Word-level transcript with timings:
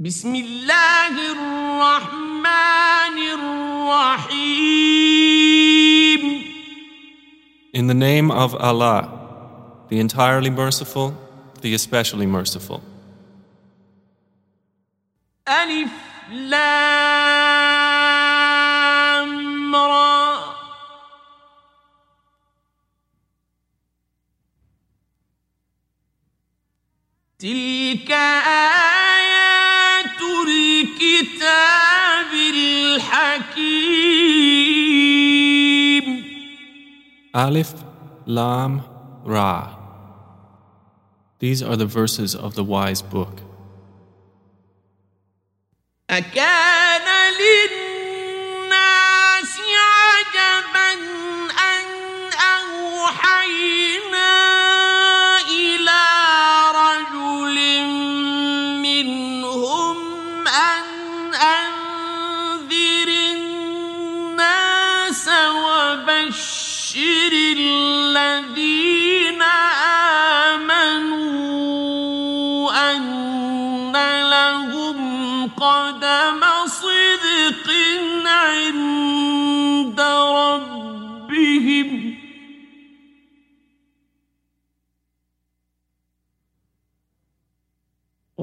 بسم 0.00 0.34
الله 0.34 1.14
الرحمن 1.34 3.18
الرحيم 3.34 4.78
In 7.74 7.86
the 7.88 7.94
name 7.94 8.30
of 8.30 8.54
Allah, 8.54 9.10
the 9.88 9.98
entirely 9.98 10.50
merciful, 10.50 11.14
the 11.62 11.74
especially 11.74 12.26
merciful. 12.26 12.80
ألف 15.48 15.90
لام 16.30 17.34
را 19.74 20.38
تلك 27.38 28.10
آيات 28.10 28.86
Alif, 37.38 37.72
Lam, 38.26 38.82
Ra. 39.22 39.76
These 41.38 41.62
are 41.62 41.76
the 41.76 41.86
verses 41.86 42.34
of 42.34 42.56
the 42.56 42.64
wise 42.64 43.00
book. 43.00 43.42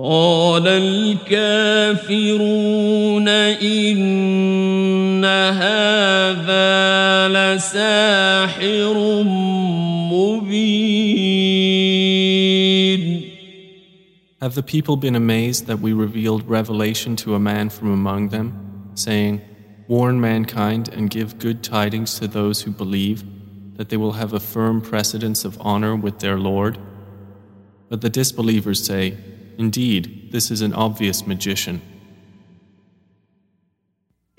قال 0.04 0.66
الكافرون 0.66 1.28
إن 3.28 5.24
هذا 5.24 7.28
لساحر 7.28 9.22
مبين 10.12 11.80
Have 14.40 14.54
the 14.54 14.62
people 14.62 14.96
been 14.96 15.16
amazed 15.16 15.66
that 15.66 15.80
we 15.80 15.92
revealed 15.92 16.48
revelation 16.48 17.16
to 17.16 17.34
a 17.34 17.40
man 17.40 17.68
from 17.68 17.92
among 17.92 18.28
them, 18.28 18.90
saying, 18.94 19.42
Warn 19.86 20.18
mankind 20.20 20.88
and 20.88 21.10
give 21.10 21.38
good 21.38 21.62
tidings 21.64 22.18
to 22.20 22.28
those 22.28 22.62
who 22.62 22.70
believe 22.70 23.22
that 23.76 23.90
they 23.90 23.98
will 23.98 24.12
have 24.12 24.32
a 24.32 24.40
firm 24.40 24.80
precedence 24.80 25.44
of 25.44 25.58
honor 25.60 25.94
with 25.96 26.20
their 26.20 26.38
Lord? 26.38 26.78
But 27.90 28.00
the 28.00 28.08
disbelievers 28.08 28.82
say, 28.82 29.18
Indeed, 29.57 30.31
this 30.31 30.51
is 30.51 30.61
an 30.61 30.73
obvious 30.73 31.25
magician. 31.25 31.81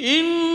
إن 0.00 0.46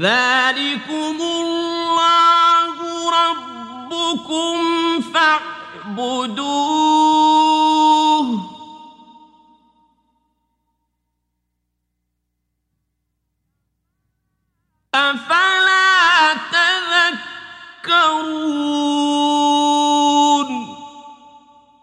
ذلكم 0.00 1.16
الله 1.20 2.76
ربكم 3.10 4.56
فاعبدوه 5.14 6.46
أفلا 14.94 16.34
تذكرون 16.52 18.36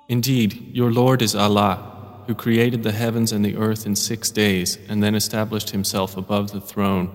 Indeed, 0.09 0.75
your 0.75 0.91
Lord 0.91 1.21
is 1.21 1.33
Allah, 1.33 1.79
who 2.27 2.35
created 2.35 2.83
the 2.83 2.91
heavens 2.91 3.31
and 3.31 3.43
the 3.43 3.55
earth 3.57 3.85
in 3.85 3.95
six 3.95 4.29
days 4.29 4.77
and 4.87 5.01
then 5.01 5.15
established 5.15 5.71
himself 5.71 6.15
above 6.17 6.51
the 6.51 6.61
throne, 6.61 7.09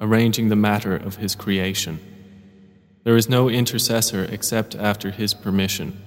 arranging 0.00 0.48
the 0.48 0.56
matter 0.56 0.96
of 0.96 1.16
his 1.16 1.34
creation. 1.34 2.00
There 3.04 3.16
is 3.16 3.28
no 3.28 3.48
intercessor 3.48 4.24
except 4.24 4.74
after 4.74 5.10
his 5.10 5.34
permission. 5.34 6.00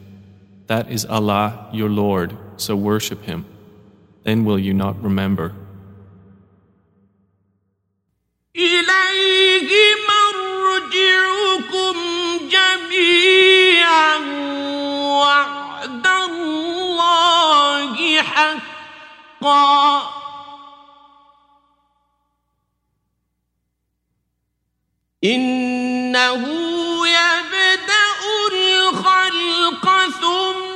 That 0.67 0.89
is 0.89 1.05
Allah, 1.05 1.69
your 1.71 1.89
Lord, 1.89 2.37
so 2.57 2.75
worship 2.75 3.23
him. 3.23 3.45
Then 4.23 4.45
will 4.45 4.59
you 4.59 4.73
not 4.73 5.01
remember. 5.01 5.53
إليه 8.55 9.71
مرجعكم 10.09 11.95
جميعا 12.49 14.17
وعد 15.19 16.07
الله 16.07 18.21
حقا 18.21 20.18
إنه 25.24 26.44
يبدأ 27.08 28.10
الخلق 28.52 29.86
ثم 30.20 30.69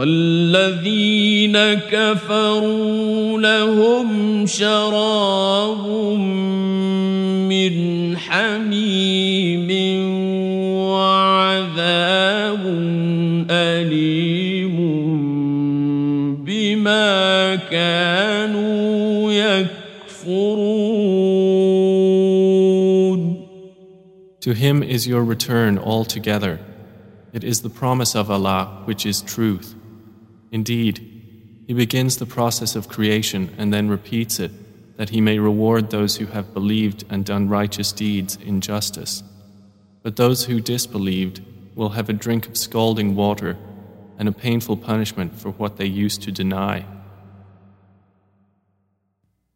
والذين 0.00 1.56
كفروا 1.92 3.40
لهم 3.40 4.46
شراب 4.46 5.86
من 7.52 7.74
حميم 8.16 9.68
وعذاب 10.88 12.60
أليم 13.50 14.76
بما 16.44 17.56
كانوا 17.56 19.32
يكفرون 19.32 20.80
To 24.40 24.54
him 24.54 24.82
is 24.82 25.06
your 25.06 25.22
return 25.22 25.76
altogether. 25.78 26.60
It 27.34 27.44
is 27.44 27.60
the 27.60 27.68
promise 27.68 28.14
of 28.16 28.30
Allah 28.30 28.80
which 28.86 29.04
is 29.04 29.20
truth. 29.20 29.74
Indeed, 30.52 31.64
He 31.66 31.74
begins 31.74 32.16
the 32.16 32.26
process 32.26 32.74
of 32.74 32.88
creation 32.88 33.54
and 33.56 33.72
then 33.72 33.88
repeats 33.88 34.40
it, 34.40 34.50
that 34.96 35.10
he 35.10 35.20
may 35.20 35.38
reward 35.38 35.90
those 35.90 36.16
who 36.16 36.26
have 36.26 36.52
believed 36.52 37.04
and 37.08 37.24
done 37.24 37.48
righteous 37.48 37.92
deeds 37.92 38.36
in 38.44 38.60
justice. 38.60 39.22
But 40.02 40.16
those 40.16 40.46
who 40.46 40.60
disbelieved 40.60 41.40
will 41.74 41.90
have 41.90 42.08
a 42.08 42.12
drink 42.12 42.48
of 42.48 42.56
scalding 42.56 43.14
water 43.14 43.56
and 44.18 44.28
a 44.28 44.32
painful 44.32 44.76
punishment 44.76 45.38
for 45.38 45.50
what 45.52 45.76
they 45.76 45.86
used 45.86 46.22
to 46.22 46.32
deny. 46.32 46.84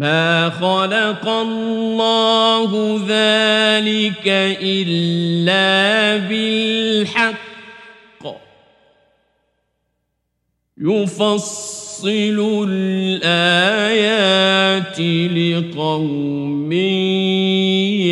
ما 0.00 0.50
خلق 0.50 1.28
الله 1.28 3.00
ذلك 3.08 4.28
الا 4.62 6.16
بالحق 6.28 7.36
يفصل 10.78 12.66
الايات 12.68 13.80
لقوم 15.36 16.72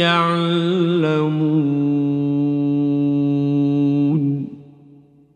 يعلمون 0.04 1.48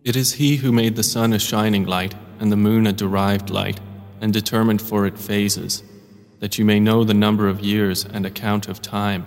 It 0.05 0.17
is 0.17 0.33
He 0.33 0.57
who 0.57 0.73
made 0.73 0.97
the 0.97 1.03
sun 1.03 1.33
a 1.33 1.39
shining 1.39 1.87
light 1.87 2.15
and 2.39 2.53
the 2.53 2.57
moon 2.57 2.87
a 2.87 2.93
derived 2.93 3.49
light 3.49 3.81
and 4.21 4.31
determined 4.35 4.83
for 4.83 5.07
it 5.07 5.17
phases. 5.17 5.83
that 6.42 6.58
you 6.58 6.66
may 6.66 6.80
know 6.80 7.04
the 7.04 7.14
number 7.14 7.48
of 7.48 7.62
years 7.62 8.06
and 8.06 8.26
account 8.26 8.68
of 8.68 8.82
time. 8.82 9.26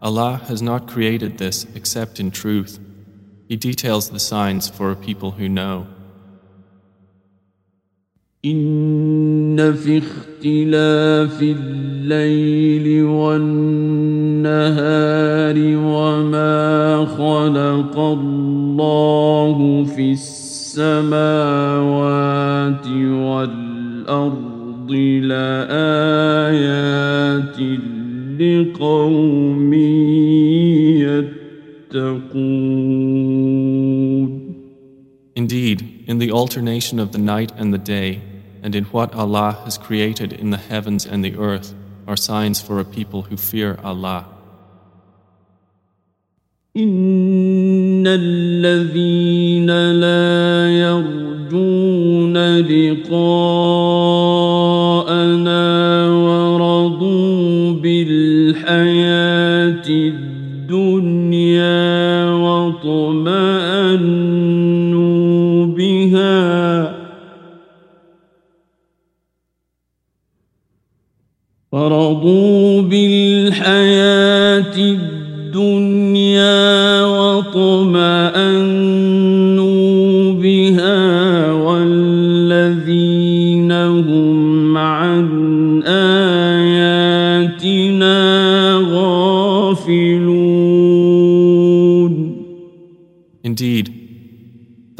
Allah 0.00 0.40
has 0.46 0.62
not 0.62 0.86
created 0.86 1.38
this 1.38 1.66
except 1.74 2.20
in 2.20 2.30
truth. 2.30 2.78
He 3.48 3.56
details 3.56 4.10
the 4.10 4.20
signs 4.20 4.68
for 4.68 4.90
a 4.90 4.96
people 4.96 5.32
who 5.32 5.48
know. 5.48 5.86
إن 8.44 9.72
في 9.72 9.98
اختلاف 9.98 11.42
الليل 11.42 13.04
والنهار 13.04 14.46
وما 15.76 17.06
خلق 17.06 17.98
الله 17.98 19.84
في 19.84 20.12
السماوات 20.12 21.18
والأرض 23.26 24.92
لآيات 24.92 26.11
لقوم 28.42 29.74
يتقون 31.92 33.18
Indeed, 35.36 36.04
in 36.06 36.18
the 36.18 36.32
alternation 36.32 36.98
of 36.98 37.12
the 37.12 37.18
night 37.18 37.52
and 37.56 37.72
the 37.72 37.78
day, 37.78 38.20
and 38.62 38.74
in 38.74 38.84
what 38.86 39.14
Allah 39.14 39.60
has 39.64 39.78
created 39.78 40.32
in 40.32 40.50
the 40.50 40.56
heavens 40.56 41.06
and 41.06 41.24
the 41.24 41.36
earth, 41.36 41.74
are 42.08 42.16
signs 42.16 42.60
for 42.60 42.80
a 42.80 42.84
people 42.84 43.22
who 43.22 43.36
fear 43.36 43.78
Allah. 43.84 44.26
إن 46.76 48.06
الذين 48.06 49.70
لا 50.00 50.70
يرجون 50.80 52.36
لقاء 52.60 54.01
أن 58.63 58.87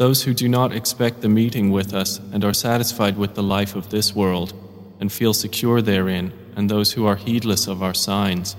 those 0.03 0.23
who 0.23 0.33
do 0.33 0.47
not 0.47 0.73
expect 0.73 1.21
the 1.21 1.29
meeting 1.29 1.71
with 1.71 1.93
us 1.93 2.19
and 2.31 2.45
are 2.45 2.53
satisfied 2.53 3.17
with 3.17 3.35
the 3.35 3.43
life 3.43 3.75
of 3.75 3.89
this 3.89 4.15
world 4.15 4.53
and 4.99 5.11
feel 5.11 5.33
secure 5.33 5.81
therein, 5.81 6.31
and 6.55 6.69
those 6.69 6.93
who 6.93 7.05
are 7.05 7.15
heedless 7.15 7.67
of 7.67 7.83
our 7.83 7.93
signs. 7.93 8.55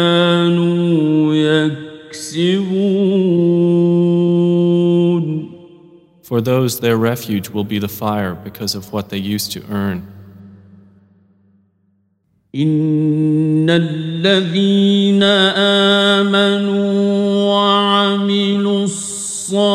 For 6.28 6.40
those, 6.40 6.80
their 6.80 6.96
refuge 6.96 7.50
will 7.50 7.64
be 7.64 7.78
the 7.78 7.88
fire 7.88 8.34
because 8.34 8.74
of 8.74 8.92
what 8.92 9.10
they 9.10 9.18
used 9.18 9.52
to 9.52 9.62
earn. 9.70 10.14
إن 12.54 13.70
الذين 13.70 15.22
آمنوا 16.22 16.92
وعملوا 17.50 18.84
الصالحات 18.84 19.66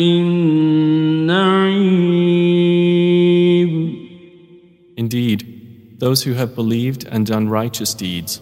النعيم 0.00 1.38
Indeed, 4.96 5.44
those 6.00 6.24
who 6.24 6.32
have 6.34 6.54
believed 6.56 7.06
and 7.06 7.24
done 7.26 7.48
righteous 7.48 7.94
deeds 7.94 8.40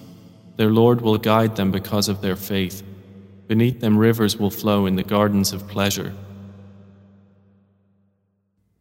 Their 0.57 0.71
Lord 0.71 1.03
will 1.03 1.19
guide 1.19 1.57
them 1.57 1.71
because 1.71 2.09
of 2.09 2.23
their 2.23 2.37
faith. 2.37 2.83
Beneath 3.51 3.81
them 3.81 3.97
rivers 3.97 4.37
will 4.39 4.51
flow 4.51 4.87
in 4.87 4.97
the 4.97 5.05
gardens 5.05 5.53
of 5.53 5.69
pleasure. 5.69 6.13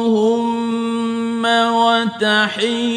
وتحيتهم 2.16 2.96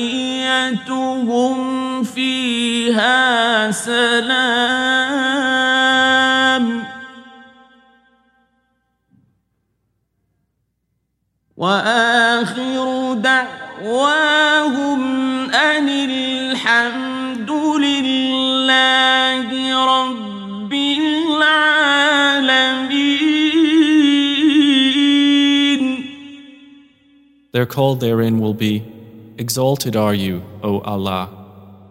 فيها 2.04 3.70
سلام 3.70 5.18
واخر 11.56 13.14
دعواهم 13.14 13.61
أن 15.53 15.89
الحمد 15.89 17.51
لله 17.51 19.49
رب 19.85 20.73
العالمين 20.73 21.43
Their 27.51 27.65
call 27.65 27.95
therein 27.95 28.39
will 28.39 28.53
be, 28.53 28.83
Exalted 29.37 29.95
are 29.97 30.13
you, 30.13 30.43
O 30.63 30.79
Allah, 30.79 31.29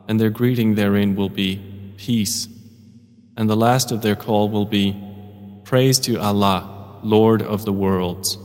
and 0.08 0.18
their 0.18 0.30
greeting 0.30 0.74
therein 0.76 1.14
will 1.14 1.28
be, 1.28 1.60
Peace. 1.98 2.48
And 3.36 3.50
the 3.50 3.56
last 3.56 3.92
of 3.92 4.00
their 4.02 4.16
call 4.16 4.48
will 4.48 4.64
be, 4.64 4.96
Praise 5.64 5.98
to 6.00 6.18
Allah, 6.18 6.98
Lord 7.02 7.42
of 7.42 7.64
the 7.66 7.72
worlds. 7.72 8.38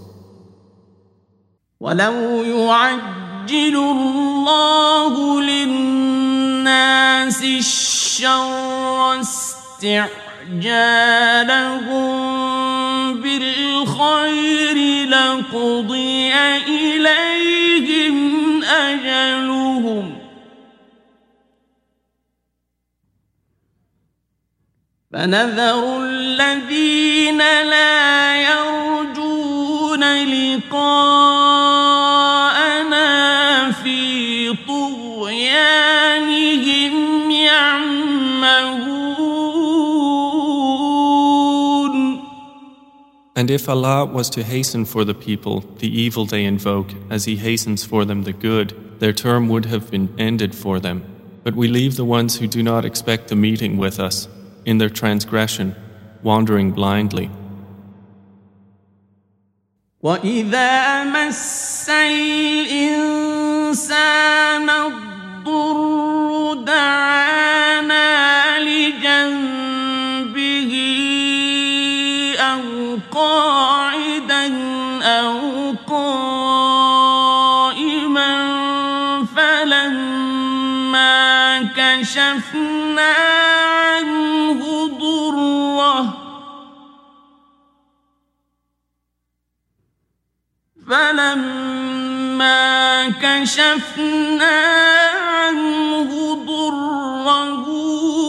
يعجل 3.48 3.76
الله 3.76 5.42
للناس 5.42 7.44
الشر 7.44 9.22
استعجالهم 9.22 10.12
بالخير 13.22 15.08
لقضي 15.10 16.34
إليهم 16.68 18.64
أجلهم 18.64 20.18
فنذر 25.14 25.98
الذين 26.04 27.38
لا 27.38 28.36
يرجون 28.42 30.04
لقاءنا 30.24 31.67
And 43.37 43.51
if 43.51 43.69
Allah 43.69 44.05
was 44.05 44.29
to 44.31 44.43
hasten 44.43 44.85
for 44.85 45.05
the 45.05 45.15
people 45.15 45.61
the 45.79 45.89
evil 45.89 46.27
they 46.27 46.45
invoke 46.45 46.91
as 47.11 47.25
He 47.25 47.37
hastens 47.37 47.85
for 47.85 48.05
them 48.05 48.25
the 48.25 48.33
good, 48.33 49.01
their 49.01 49.13
term 49.13 49.49
would 49.49 49.65
have 49.67 49.91
been 49.91 50.15
ended 50.19 50.55
for 50.55 50.79
them. 50.79 51.05
But 51.43 51.55
we 51.57 51.67
leave 51.69 51.97
the 51.97 52.05
ones 52.05 52.37
who 52.37 52.47
do 52.47 52.63
not 52.63 52.85
expect 52.85 53.29
the 53.29 53.37
meeting 53.37 53.79
with 53.79 53.99
us 53.99 54.29
in 54.65 54.79
their 54.79 54.91
transgression, 54.91 55.75
wandering 56.23 56.73
blindly. 56.73 57.31
وإذا 60.03 61.05
مس 61.05 61.89
الإنسان 61.91 63.11
الضر 64.71 66.55
دعانا 66.55 67.26
كشفنا 82.36 83.14
عنه 83.14 84.88
ضره 85.00 86.14
فلما 90.90 92.58
كشفنا 93.10 94.58
عنه 95.16 96.12
ضره 96.46 97.66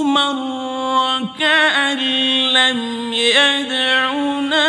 مر 0.03 1.29
كأن 1.39 1.99
لم 2.53 3.13
يدعنا 3.13 4.69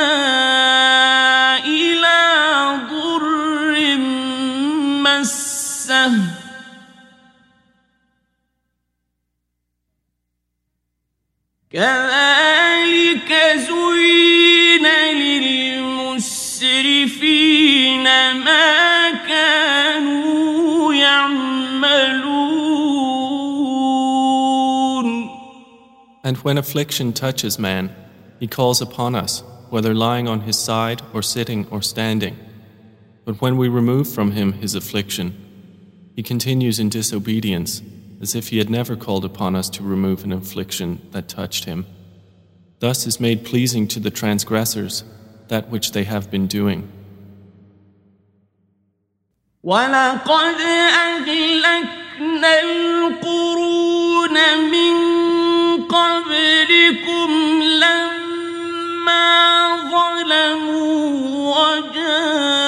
إلى 1.65 2.19
ضر 2.91 3.98
مسه 5.03 6.28
كذلك 11.71 13.33
زين 13.56 14.87
للمسرفين 15.16 16.44
ما 18.33 19.11
كانوا 19.28 20.94
يعملون 20.94 21.64
And 26.26 26.38
when 26.38 26.56
affliction 26.56 27.12
touches 27.12 27.59
man, 27.59 27.94
he 28.40 28.47
calls 28.47 28.80
upon 28.80 29.14
us, 29.14 29.42
whether 29.68 29.92
lying 29.92 30.26
on 30.26 30.40
his 30.40 30.59
side 30.59 31.02
or 31.12 31.23
sitting 31.23 31.66
or 31.71 31.83
standing. 31.83 32.38
But 33.26 33.40
when 33.42 33.56
we 33.59 33.68
remove 33.68 34.09
from 34.09 34.33
him 34.33 34.52
his 34.54 34.75
affliction, 34.75 35.35
he 36.16 36.23
continues 36.23 36.78
in 36.78 36.88
disobedience, 36.88 37.83
as 38.21 38.35
if 38.35 38.49
he 38.49 38.59
had 38.59 38.71
never 38.71 38.97
called 38.97 39.25
upon 39.25 39.54
us 39.54 39.68
to 39.71 39.83
remove 39.83 40.25
an 40.25 40.33
affliction 40.33 41.00
that 41.12 41.28
touched 41.28 41.64
him. 41.64 41.87
Thus 42.80 43.06
is 43.06 43.21
made 43.21 43.44
pleasing 43.44 43.88
to 43.88 44.00
the 44.00 44.11
transgressors 44.11 45.04
that 45.49 45.68
which 45.68 45.92
they 45.92 46.04
have 46.04 46.30
been 46.30 46.47
doing. 46.47 46.90
ولقد 49.62 50.61
أهلكنا 51.00 52.61
القرون 52.61 54.37
من 54.75 54.94
قبلكم 55.85 57.62
لما 57.62 59.26
ظلموا 59.90 61.04
وجاءتهم 61.56 62.67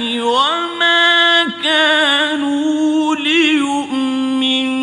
وما 0.00 1.48
كانوا 1.64 3.16
ليؤمنوا 3.16 4.76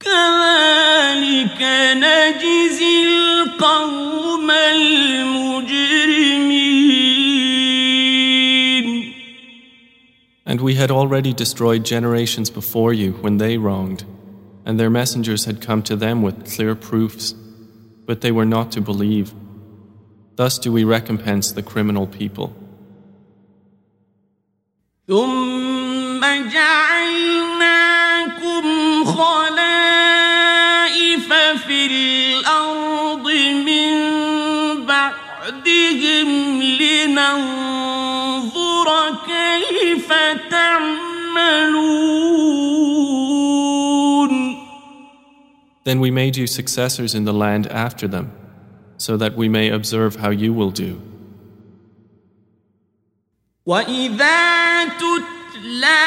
كذلك 0.00 1.62
نجزي 1.96 3.02
القوم 3.04 4.50
المجرمين 4.50 5.90
And 10.46 10.60
we 10.60 10.74
had 10.74 10.90
already 10.90 11.32
destroyed 11.32 11.84
generations 11.84 12.50
before 12.50 12.92
you 12.92 13.12
when 13.20 13.36
they 13.36 13.56
wronged, 13.56 14.04
and 14.66 14.80
their 14.80 14.90
messengers 14.90 15.44
had 15.44 15.60
come 15.60 15.80
to 15.84 15.94
them 15.94 16.22
with 16.22 16.44
clear 16.52 16.74
proofs, 16.74 17.34
but 18.04 18.20
they 18.20 18.32
were 18.32 18.44
not 18.44 18.72
to 18.72 18.80
believe. 18.80 19.32
Thus 20.35 20.59
do 20.59 20.71
we 20.71 20.83
recompense 20.83 21.51
the 21.51 21.63
criminal 21.63 22.07
people. 22.07 22.53
Then 45.85 45.99
we 45.99 46.09
made 46.09 46.35
you 46.35 46.47
successors 46.47 47.13
in 47.13 47.25
the 47.25 47.33
land 47.33 47.67
after 47.67 48.07
them 48.07 48.44
so 48.96 49.16
that 49.16 49.36
we 49.36 49.48
may 49.48 49.70
observe 49.70 50.16
how 50.16 50.30
you 50.30 50.52
will 50.52 50.70
do. 50.70 51.00
وإذا 53.66 54.84
تتلى 54.84 56.00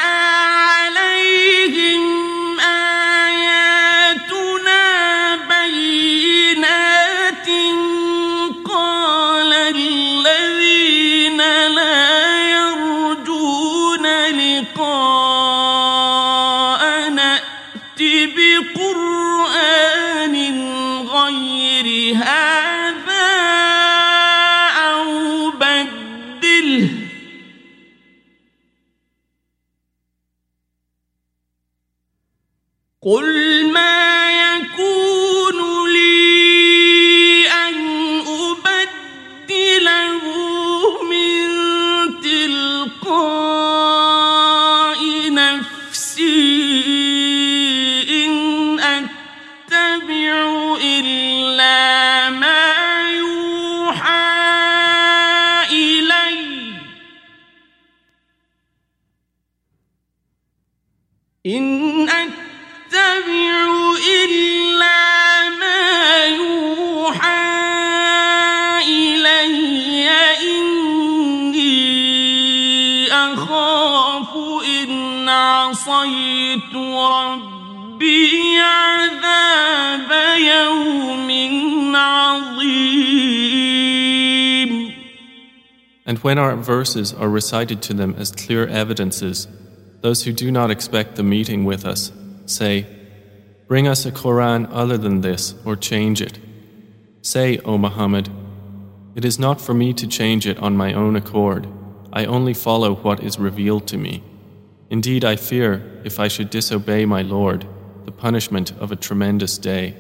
عصيت 75.88 76.76
ربي 76.76 78.60
عذاب 78.60 80.12
يوم 80.40 81.30
عظيم 81.96 83.24
And 86.06 86.18
when 86.20 86.38
our 86.38 86.56
verses 86.58 87.14
are 87.14 87.30
recited 87.30 87.82
to 87.84 87.94
them 87.94 88.14
as 88.18 88.32
clear 88.32 88.68
evidences, 88.68 89.48
those 90.02 90.24
who 90.24 90.34
do 90.34 90.52
not 90.52 90.70
expect 90.70 91.16
the 91.16 91.24
meeting 91.24 91.64
with 91.64 91.86
us 91.86 92.12
say, 92.46 92.86
Bring 93.70 93.88
us 93.88 94.06
a 94.06 94.12
Quran 94.12 94.68
other 94.70 94.98
than 94.98 95.22
this, 95.22 95.56
or 95.66 95.78
change 95.78 96.22
it. 96.22 96.38
Say, 97.22 97.58
O 97.60 97.78
Muhammad, 97.78 98.30
it 99.16 99.24
is 99.24 99.40
not 99.40 99.62
for 99.62 99.74
me 99.74 99.94
to 99.94 100.06
change 100.06 100.46
it 100.46 100.60
on 100.60 100.76
my 100.76 100.94
own 100.94 101.16
accord. 101.16 101.68
I 102.12 102.26
only 102.26 102.54
follow 102.54 102.96
what 102.96 103.24
is 103.24 103.40
revealed 103.40 103.88
to 103.88 103.98
me. 103.98 104.22
Indeed, 104.90 105.24
I 105.26 105.36
fear, 105.36 105.82
if 106.04 106.20
I 106.20 106.28
should 106.28 106.50
disobey 106.50 107.06
my 107.06 107.22
Lord, 107.22 107.66
the 108.06 108.12
punishment 108.12 108.72
of 108.80 108.92
a 108.92 108.96
tremendous 108.96 109.58
day. 109.58 109.96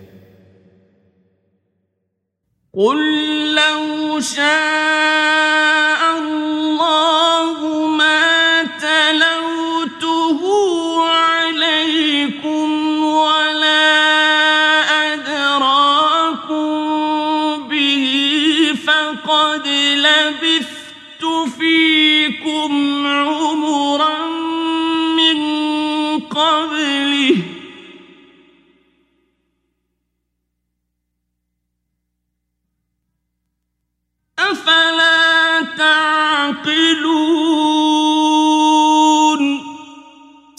قل 2.73 3.55
لو 3.55 4.19
شاء 4.19 5.96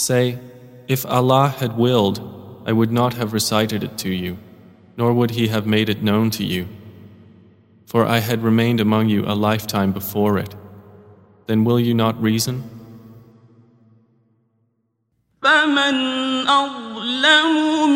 Say, 0.09 0.39
if 0.89 1.07
Allah 1.07 1.49
had 1.49 1.79
willed, 1.79 2.19
I 2.67 2.73
would 2.73 2.93
not 2.93 3.15
have 3.15 3.33
recited 3.33 3.83
it 3.83 3.97
to 3.99 4.11
you, 4.11 4.39
nor 4.97 5.13
would 5.13 5.33
He 5.33 5.49
have 5.49 5.67
made 5.67 5.89
it 5.89 6.03
known 6.03 6.31
to 6.31 6.45
you. 6.45 6.69
For 7.87 8.05
I 8.05 8.19
had 8.19 8.43
remained 8.43 8.81
among 8.81 9.09
you 9.09 9.25
a 9.25 9.35
lifetime 9.35 9.93
before 9.93 10.39
it. 10.39 10.55
Then 11.47 11.65
will 11.65 11.81
you 11.81 11.95
not 11.95 12.21
reason? 12.21 12.65
فمن 15.43 15.95
أظلم 16.49 17.47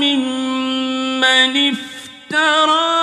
ممن 0.01 1.73
افترى 1.73 3.02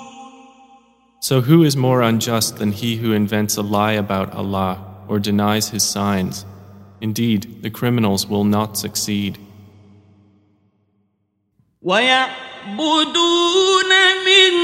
So 1.21 1.43
who 1.43 1.63
is 1.63 1.77
more 1.77 2.01
unjust 2.01 2.57
than 2.57 2.73
he 2.73 2.97
who 2.97 3.13
invents 3.13 3.59
a 3.59 3.63
lie 3.63 3.93
about 3.93 4.33
Allah 4.35 4.79
or 5.09 5.19
denies 5.19 5.69
His 5.69 5.83
signs? 5.83 6.47
Indeed, 7.03 7.63
the 7.63 7.69
criminals 7.71 8.27
will 8.27 8.45
not 8.45 8.79
succeed. 8.79 9.39
ويعبدون 11.83 13.91
من 14.27 14.55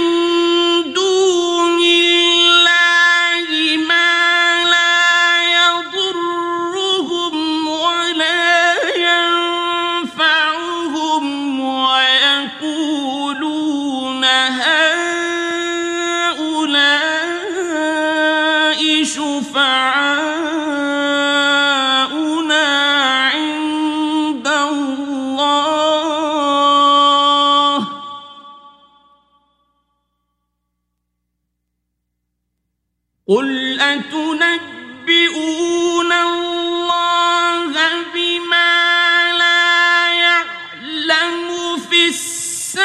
في 41.89 42.07
السماوات 42.07 42.79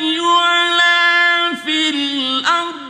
ولا 0.00 1.54
في 1.64 1.90
الأرض. 1.90 2.80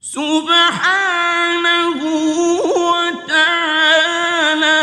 سبحانه 0.00 2.00
وتعالى 2.88 4.80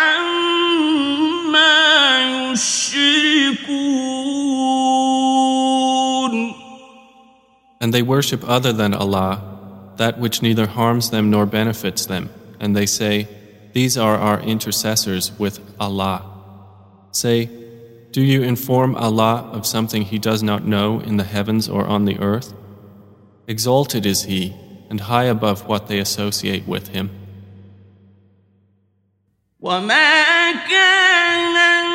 عما 0.00 1.72
يشركون. 2.52 3.94
And 7.80 7.92
they 7.92 8.02
worship 8.02 8.44
other 8.44 8.72
than 8.72 8.94
Allah, 8.94 9.40
that 9.97 10.17
which 10.19 10.41
neither 10.41 10.67
harms 10.67 11.09
them 11.09 11.29
nor 11.29 11.45
benefits 11.45 12.05
them, 12.05 12.29
and 12.59 12.75
they 12.75 12.85
say, 12.85 13.27
These 13.73 13.97
are 13.97 14.17
our 14.17 14.39
intercessors 14.41 15.37
with 15.37 15.59
Allah. 15.79 16.25
Say, 17.11 17.49
Do 18.11 18.21
you 18.21 18.41
inform 18.43 18.95
Allah 18.95 19.49
of 19.51 19.65
something 19.65 20.03
He 20.03 20.19
does 20.19 20.41
not 20.41 20.65
know 20.65 20.99
in 20.99 21.17
the 21.17 21.23
heavens 21.23 21.67
or 21.67 21.85
on 21.85 22.05
the 22.05 22.19
earth? 22.19 22.53
Exalted 23.47 24.05
is 24.05 24.23
He, 24.23 24.55
and 24.89 25.01
high 25.01 25.25
above 25.25 25.67
what 25.67 25.87
they 25.87 25.99
associate 25.99 26.67
with 26.67 26.89
Him. 26.89 27.09
وما 29.61 30.51
كان 30.69 31.92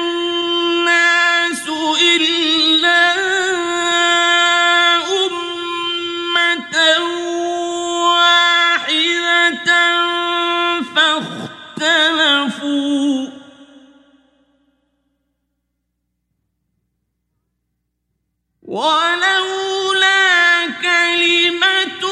ولولا 18.69 20.65
كلمة 20.81 22.03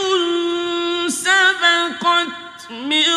سبقت 1.08 2.72
من 2.72 3.14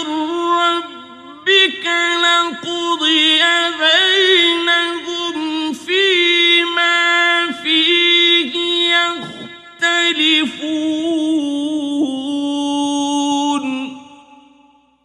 ربك 0.61 1.87
لقضي 2.24 3.40
بينهم 3.81 5.37
فيما 5.72 7.53
فيه 7.62 8.55
يختلفون 8.92 10.61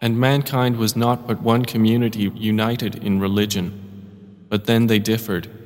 And 0.01 0.19
mankind 0.19 0.75
was 0.77 0.95
not 0.97 1.25
but 1.25 1.41
one 1.41 1.63
community 1.63 2.29
united 2.35 2.95
in 2.95 3.21
religion, 3.21 3.71
but 4.49 4.65
then 4.65 4.87
they 4.87 4.99
differed. 4.99 5.64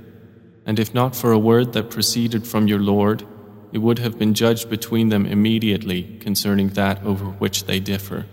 And 0.65 0.79
if 0.79 0.93
not 0.93 1.15
for 1.15 1.31
a 1.31 1.39
word 1.39 1.73
that 1.73 1.89
proceeded 1.89 2.47
from 2.47 2.67
your 2.67 2.79
Lord, 2.79 3.23
it 3.71 3.79
would 3.79 3.99
have 3.99 4.17
been 4.17 4.33
judged 4.33 4.69
between 4.69 5.09
them 5.09 5.25
immediately 5.25 6.17
concerning 6.19 6.69
that 6.69 7.03
over 7.03 7.25
which 7.25 7.65
they 7.65 7.79
differ. 7.79 8.25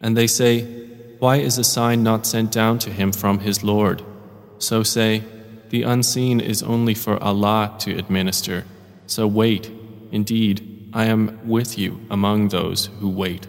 And 0.00 0.16
they 0.16 0.26
say, 0.26 0.64
Why 1.18 1.36
is 1.36 1.58
a 1.58 1.64
sign 1.64 2.02
not 2.02 2.24
sent 2.24 2.52
down 2.52 2.78
to 2.78 2.90
him 2.90 3.12
from 3.12 3.40
his 3.40 3.64
Lord? 3.64 4.02
So 4.58 4.82
say, 4.82 5.22
The 5.70 5.82
unseen 5.82 6.40
is 6.40 6.62
only 6.62 6.94
for 6.94 7.22
Allah 7.22 7.74
to 7.80 7.96
administer. 7.98 8.64
So 9.06 9.26
wait, 9.26 9.70
indeed, 10.12 10.88
I 10.92 11.06
am 11.06 11.38
with 11.44 11.76
you 11.78 12.00
among 12.10 12.48
those 12.48 12.86
who 13.00 13.10
wait. 13.10 13.48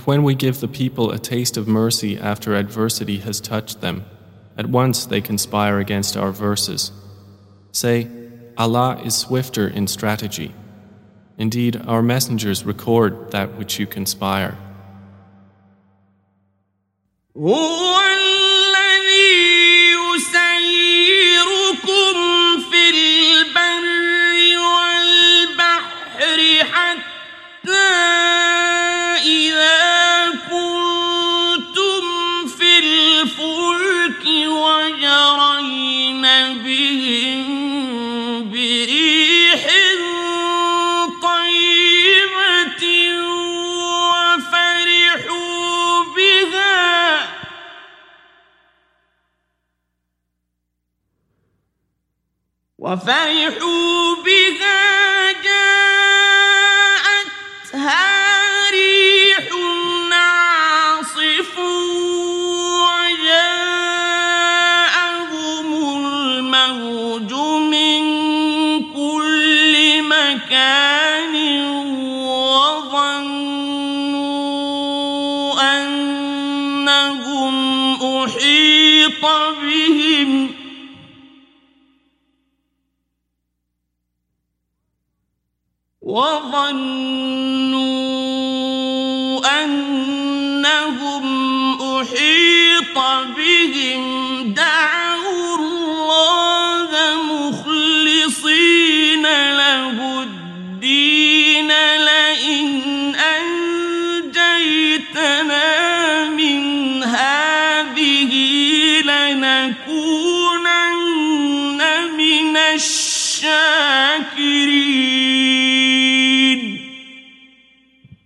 And 0.00 0.06
when 0.06 0.22
we 0.22 0.34
give 0.34 0.60
the 0.60 0.66
people 0.82 1.10
a 1.10 1.18
taste 1.18 1.58
of 1.58 1.68
mercy 1.68 2.18
after 2.18 2.54
adversity 2.54 3.18
has 3.18 3.38
touched 3.38 3.82
them, 3.82 4.06
at 4.56 4.64
once 4.64 5.04
they 5.04 5.20
conspire 5.20 5.78
against 5.78 6.16
our 6.16 6.32
verses. 6.32 6.90
Say, 7.72 8.08
Allah 8.56 8.98
is 9.04 9.14
swifter 9.14 9.68
in 9.68 9.86
strategy. 9.86 10.54
Indeed, 11.36 11.82
our 11.86 12.00
messengers 12.00 12.64
record 12.64 13.30
that 13.32 13.58
which 13.58 13.78
you 13.78 13.86
conspire. 13.86 14.56
هو 17.36 17.90
وفرحوا 52.90 54.14
بها 54.24 55.32
جاءتها 57.72 57.90
ريح 58.70 58.99
وظنوا 86.10 87.90
أنهم 89.64 91.24
أحيط 91.82 92.98
بهم. 93.36 94.02
دعوا 94.54 95.56
الله 95.58 96.90
مخلصين 97.32 99.22
له 99.50 100.22
الدين. 100.22 101.68
لئن 101.96 102.68
أنجيتنا 104.34 104.64
من 106.24 106.62
هذه 107.02 108.32
لنكونن 109.04 110.39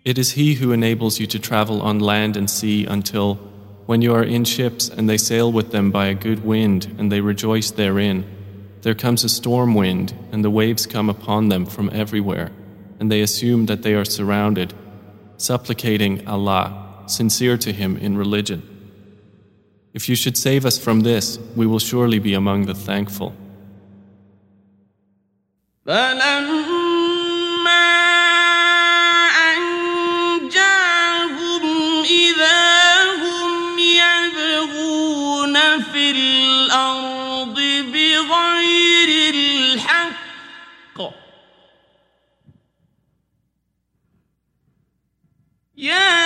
It 0.04 0.18
is 0.18 0.32
He 0.32 0.54
who 0.54 0.72
enables 0.72 1.18
you 1.18 1.26
to 1.28 1.38
travel 1.38 1.80
on 1.80 1.98
land 1.98 2.36
and 2.36 2.48
sea 2.48 2.84
until, 2.84 3.36
when 3.86 4.02
you 4.02 4.14
are 4.14 4.22
in 4.22 4.44
ships 4.44 4.88
and 4.88 5.08
they 5.08 5.16
sail 5.16 5.50
with 5.50 5.72
them 5.72 5.90
by 5.90 6.06
a 6.06 6.14
good 6.14 6.44
wind 6.44 6.94
and 6.98 7.10
they 7.10 7.20
rejoice 7.20 7.70
therein, 7.70 8.24
there 8.82 8.94
comes 8.94 9.24
a 9.24 9.30
storm 9.30 9.74
wind 9.74 10.14
and 10.30 10.44
the 10.44 10.50
waves 10.50 10.86
come 10.86 11.08
upon 11.08 11.48
them 11.48 11.64
from 11.64 11.88
everywhere, 11.92 12.52
and 13.00 13.10
they 13.10 13.22
assume 13.22 13.64
that 13.66 13.82
they 13.82 13.94
are 13.94 14.04
surrounded, 14.04 14.74
supplicating 15.38 16.28
Allah, 16.28 17.02
sincere 17.06 17.56
to 17.58 17.72
Him 17.72 17.96
in 17.96 18.18
religion. 18.18 18.62
If 19.94 20.08
you 20.08 20.16
should 20.16 20.36
save 20.36 20.66
us 20.66 20.78
from 20.78 21.00
this, 21.00 21.38
we 21.56 21.66
will 21.66 21.78
surely 21.78 22.18
be 22.18 22.34
among 22.34 22.66
the 22.66 22.74
thankful. 22.74 23.34
فلما 25.86 27.84
أنجاهم 30.36 31.62
إذا 32.04 33.02
هم 33.12 33.78
يبغون 33.78 35.56
في 35.82 36.10
الأرض 36.10 37.60
بغير 37.92 39.34
الحق 39.34 40.98
يا 45.76 46.23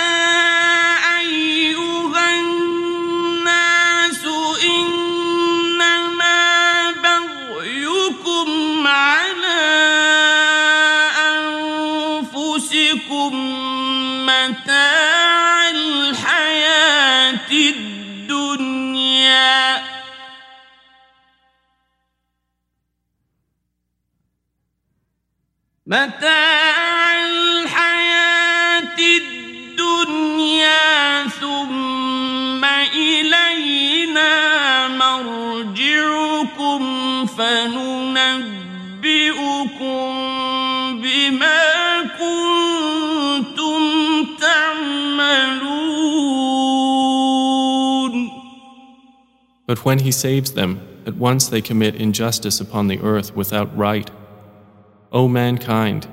متاع 25.89 27.25
الحياة 27.25 28.97
الدنيا 29.17 30.77
ثم 31.27 32.65
إلينا 32.93 34.33
مرجعكم 34.87 36.81
فننبئكم 37.25 38.29
بما 41.01 41.61
كنتم 42.19 43.81
تعملون. 44.39 45.79
But 49.65 49.79
when 49.85 49.99
he 49.99 50.11
saves 50.11 50.51
them, 50.51 50.79
at 51.07 51.15
once 51.15 51.47
they 51.47 51.61
commit 51.61 51.95
injustice 51.95 52.61
upon 52.61 52.87
the 52.87 52.99
earth 53.01 53.35
without 53.35 53.75
right. 53.75 54.11
O 55.12 55.28
mankind, 55.28 56.08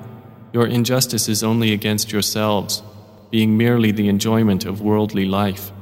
your 0.52 0.66
injustice 0.66 1.28
is 1.28 1.42
only 1.42 1.72
against 1.72 2.12
yourselves, 2.12 2.82
being 3.30 3.56
merely 3.56 3.90
the 3.90 4.08
enjoyment 4.08 4.64
of 4.64 4.80
worldly 4.80 5.24
life. 5.24 5.72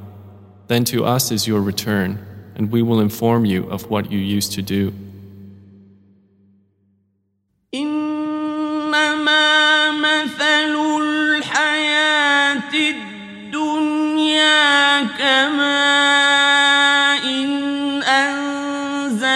Then 0.67 0.83
to 0.85 1.03
us 1.03 1.31
is 1.31 1.47
your 1.47 1.61
return, 1.61 2.17
and 2.55 2.71
we 2.71 2.81
will 2.81 2.99
inform 3.01 3.45
you 3.45 3.69
of 3.69 3.89
what 3.89 4.11
you 4.11 4.19
used 4.19 4.53
to 4.53 4.61
do. 4.61 4.93
إنما 7.73 9.41
مثل 9.91 10.75
الحياة 11.01 12.73
الدنيا 13.53 14.23
كماء 15.03 16.01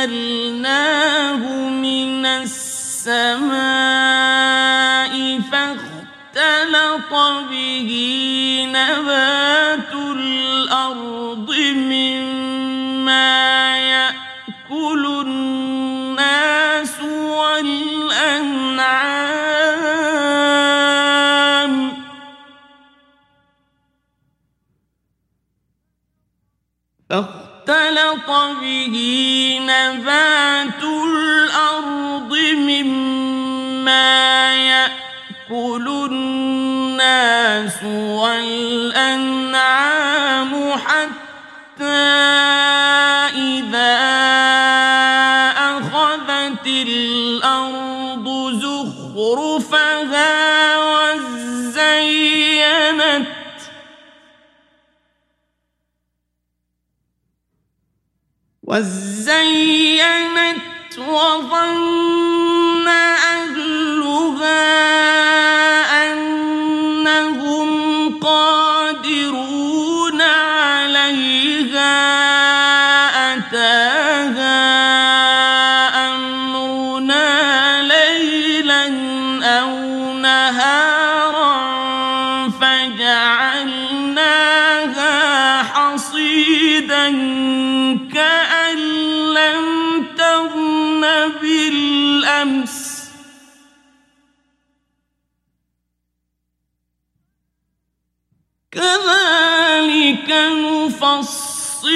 أنزلناه 0.05 1.43
من 1.69 2.25
السماء 2.25 3.58
نبات 8.90 9.92
الأرض 9.94 11.50
مما 11.74 13.28
يأكل 13.78 15.06
الناس 15.26 17.00
والأنعام. 17.00 17.70
فاختلط 27.10 28.30
به 28.60 28.96
نبات 29.62 30.82
الأرض 30.82 32.32
مما 32.54 34.10
يأكل 34.54 35.86
الناس 35.88 36.89
والأنعام 39.00 40.52
حتى 40.72 41.84
إذا 43.34 43.96
أخذت 45.58 46.66
الأرض 46.66 48.26
زخرفها 48.62 50.30
وزينت 50.78 52.20
وزينت 58.62 60.50
وظن 60.98 62.88
أهلها 62.88 64.70
أنهم 68.19 68.19
نفصل 100.29 101.87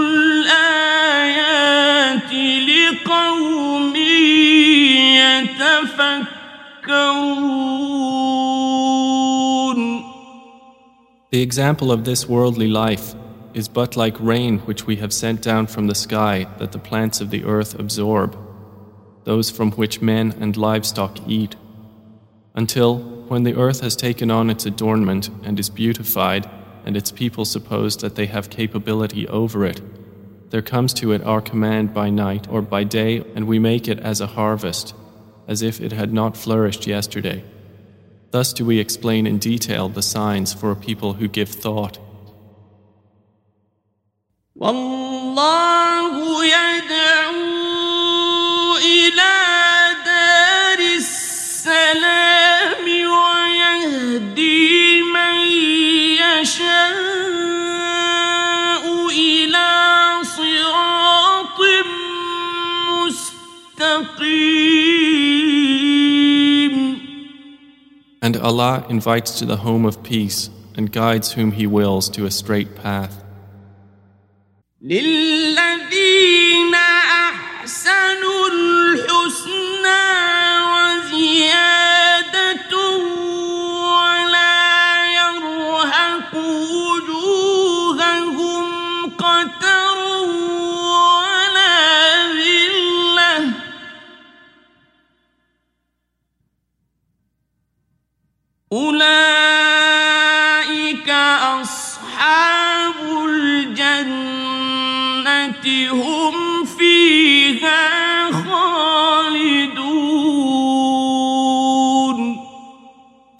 الآيات 0.00 1.22
لقوم 2.68 3.96
يتفكرون 5.16 6.36
The 11.32 11.42
example 11.42 11.90
of 11.90 12.04
this 12.04 12.28
worldly 12.28 12.68
life 12.68 13.14
is 13.52 13.68
but 13.68 13.96
like 13.96 14.20
rain 14.20 14.58
which 14.60 14.86
we 14.86 14.96
have 14.96 15.12
sent 15.12 15.42
down 15.42 15.66
from 15.66 15.86
the 15.86 15.94
sky 15.94 16.46
that 16.58 16.72
the 16.72 16.78
plants 16.78 17.20
of 17.20 17.30
the 17.30 17.44
earth 17.44 17.78
absorb, 17.78 18.36
those 19.24 19.50
from 19.50 19.72
which 19.72 20.00
men 20.02 20.34
and 20.40 20.56
livestock 20.56 21.18
eat, 21.26 21.56
until, 22.54 22.98
when 23.28 23.42
the 23.42 23.54
earth 23.54 23.80
has 23.80 23.96
taken 23.96 24.30
on 24.30 24.50
its 24.50 24.66
adornment 24.66 25.30
and 25.42 25.58
is 25.58 25.68
beautified, 25.68 26.48
and 26.84 26.96
its 26.96 27.10
people 27.10 27.44
suppose 27.44 27.96
that 27.98 28.14
they 28.14 28.26
have 28.26 28.48
capability 28.50 29.26
over 29.28 29.64
it, 29.64 29.80
there 30.50 30.62
comes 30.62 30.94
to 30.94 31.12
it 31.12 31.22
our 31.24 31.40
command 31.40 31.92
by 31.92 32.08
night 32.08 32.46
or 32.48 32.62
by 32.62 32.84
day, 32.84 33.24
and 33.34 33.46
we 33.46 33.58
make 33.58 33.88
it 33.88 33.98
as 33.98 34.20
a 34.20 34.28
harvest, 34.28 34.94
as 35.48 35.60
if 35.62 35.80
it 35.80 35.92
had 35.92 36.12
not 36.12 36.36
flourished 36.36 36.86
yesterday. 36.86 37.42
Thus 38.30 38.52
do 38.52 38.64
we 38.64 38.78
explain 38.78 39.26
in 39.26 39.38
detail 39.38 39.88
the 39.88 40.02
signs 40.02 40.52
for 40.52 40.70
a 40.70 40.76
people 40.76 41.14
who 41.14 41.26
give 41.28 41.48
thought. 41.48 41.98
والله 44.56 46.44
يدعو 46.44 47.36
إلى 48.76 49.34
دار 50.04 50.78
السلام 50.96 52.19
And 68.21 68.37
Allah 68.37 68.85
invites 68.89 69.39
to 69.39 69.45
the 69.45 69.57
home 69.57 69.85
of 69.85 70.03
peace 70.03 70.49
and 70.75 70.91
guides 70.91 71.31
whom 71.33 71.51
He 71.53 71.65
wills 71.65 72.09
to 72.09 72.25
a 72.25 72.31
straight 72.31 72.75
path. 72.75 73.23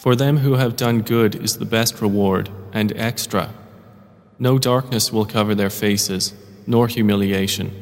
For 0.01 0.14
them 0.14 0.38
who 0.38 0.55
have 0.55 0.77
done 0.77 1.01
good 1.03 1.35
is 1.35 1.59
the 1.59 1.64
best 1.64 2.01
reward 2.01 2.51
and 2.72 2.92
extra. 2.96 3.51
No 4.38 4.59
darkness 4.59 5.12
will 5.12 5.25
cover 5.25 5.55
their 5.55 5.70
faces, 5.70 6.35
nor 6.66 6.87
humiliation. 6.88 7.72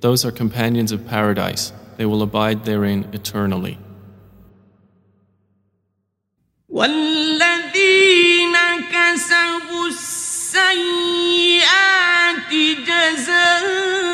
Those 0.00 0.24
are 0.24 0.32
companions 0.32 0.92
of 0.92 1.06
paradise, 1.06 1.72
they 1.96 2.06
will 2.06 2.22
abide 2.22 2.64
therein 2.64 3.08
eternally. 3.12 3.78
والذين 6.68 8.56
كسبوا 8.92 9.88
السيئات 9.88 11.28
جزاء 12.86 14.11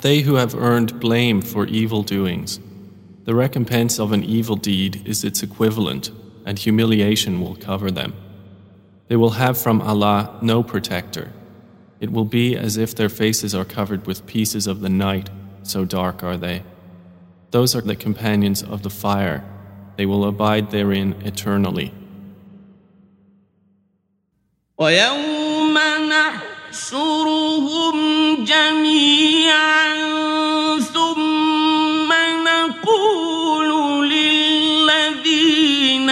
They 0.00 0.20
who 0.20 0.34
have 0.34 0.54
earned 0.54 0.98
blame 0.98 1.42
for 1.42 1.66
evil 1.66 2.02
doings, 2.02 2.58
the 3.24 3.34
recompense 3.36 4.00
of 4.00 4.12
an 4.12 4.24
evil 4.24 4.56
deed 4.56 5.06
is 5.06 5.22
its 5.22 5.42
equivalent, 5.42 6.10
and 6.44 6.58
humiliation 6.58 7.40
will 7.40 7.54
cover 7.54 7.90
them. 7.90 8.14
They 9.08 9.16
will 9.16 9.30
have 9.30 9.56
from 9.56 9.80
Allah 9.82 10.38
no 10.42 10.62
protector. 10.62 11.30
It 12.00 12.10
will 12.10 12.24
be 12.24 12.56
as 12.56 12.76
if 12.76 12.94
their 12.94 13.08
faces 13.08 13.54
are 13.54 13.64
covered 13.64 14.06
with 14.06 14.26
pieces 14.26 14.66
of 14.66 14.80
the 14.80 14.88
night, 14.88 15.28
so 15.62 15.84
dark 15.84 16.24
are 16.24 16.36
they. 16.36 16.62
Those 17.50 17.76
are 17.76 17.82
the 17.82 17.94
companions 17.94 18.62
of 18.62 18.82
the 18.82 18.90
fire. 18.90 19.44
They 19.96 20.06
will 20.06 20.24
abide 20.24 20.70
therein 20.70 21.14
eternally. 21.24 21.92
نحشرهم 26.70 27.98
جميعا 28.44 29.94
ثم 30.94 32.12
نقول 32.46 33.70
للذين 34.10 36.10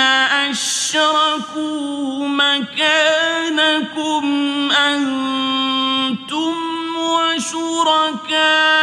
أشركوا 0.49 2.29
مكانكم 2.29 4.25
أنتم 4.73 6.55
وشركاؤكم 6.97 8.78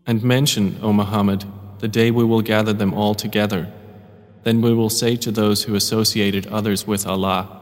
And 0.07 0.23
mention, 0.23 0.75
O 0.81 0.93
Muhammad, 0.93 1.43
the 1.79 1.87
day 1.87 2.09
we 2.11 2.23
will 2.23 2.41
gather 2.41 2.73
them 2.73 2.93
all 2.95 3.13
together. 3.13 3.67
Then 4.43 4.61
we 4.61 4.73
will 4.73 4.89
say 4.89 5.15
to 5.17 5.29
those 5.29 5.65
who 5.65 5.75
associated 5.75 6.47
others 6.47 6.87
with 6.87 7.05
Allah, 7.05 7.59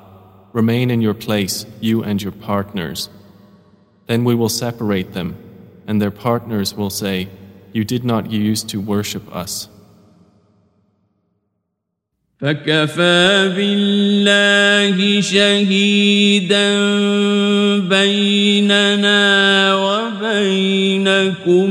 Remain 0.53 0.90
in 0.90 1.01
your 1.01 1.14
place, 1.14 1.64
you 1.81 2.03
and 2.03 2.22
your 2.22 2.33
partners. 2.33 3.09
Then 4.07 4.25
we 4.25 4.35
will 4.35 4.48
separate 4.48 5.14
them, 5.14 5.37
and 5.87 6.01
their 6.01 6.11
partners 6.11 6.75
will 6.75 6.90
say, 6.90 7.29
You 7.72 7.85
did 7.85 8.05
not 8.05 8.31
use 8.31 8.62
to 8.64 8.81
worship 8.81 9.35
us. 9.35 9.68
فكفى 12.42 13.53
بالله 13.57 15.20
شهيدا 15.20 16.68
بيننا 17.79 19.75
وبينكم 19.75 21.70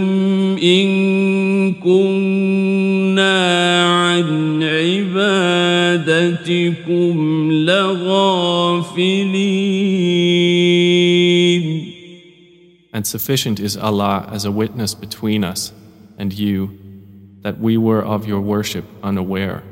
إن 0.63 1.73
كنا 1.73 3.41
عن 3.83 4.63
عبادتكم 4.63 5.61
لغافلين 6.71 7.24
And 12.93 13.07
sufficient 13.07 13.59
is 13.59 13.77
Allah 13.77 14.27
as 14.31 14.45
a 14.45 14.51
witness 14.51 14.93
between 14.93 15.43
us 15.43 15.71
and 16.17 16.31
you 16.33 16.77
that 17.41 17.59
we 17.59 17.77
were 17.77 18.03
of 18.03 18.27
your 18.27 18.41
worship 18.41 18.85
unaware. 19.03 19.63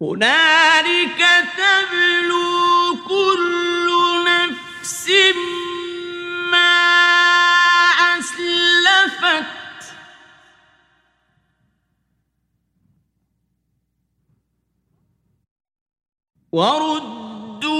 هنالك 0.00 1.20
تبلو 1.56 2.96
كل 3.08 3.86
نفس 4.26 5.10
ما 6.50 6.72
أسلفت 8.18 9.53
وردوا 16.54 17.70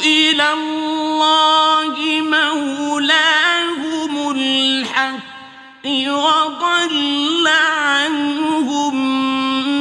إلى 0.00 0.52
الله 0.52 1.96
مولاهم 2.20 4.12
الحق 4.30 5.86
وضل 5.86 7.46
عنهم 7.48 8.94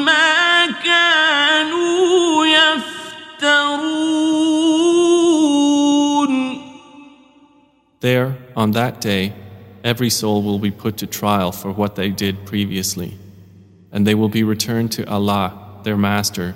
ما 0.05 0.65
كانوا 0.83 2.45
يفترون 2.45 3.83
There, 7.99 8.37
on 8.55 8.71
that 8.71 8.99
day, 9.01 9.33
every 9.83 10.09
soul 10.09 10.43
will 10.43 10.59
be 10.59 10.71
put 10.71 10.97
to 10.97 11.07
trial 11.07 11.51
for 11.53 11.71
what 11.71 11.95
they 11.95 12.09
did 12.09 12.45
previously, 12.45 13.17
and 13.93 14.07
they 14.07 14.15
will 14.15 14.29
be 14.29 14.43
returned 14.43 14.91
to 14.93 15.05
Allah, 15.09 15.79
their 15.83 15.95
Master, 15.97 16.55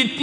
الميت 0.00 0.20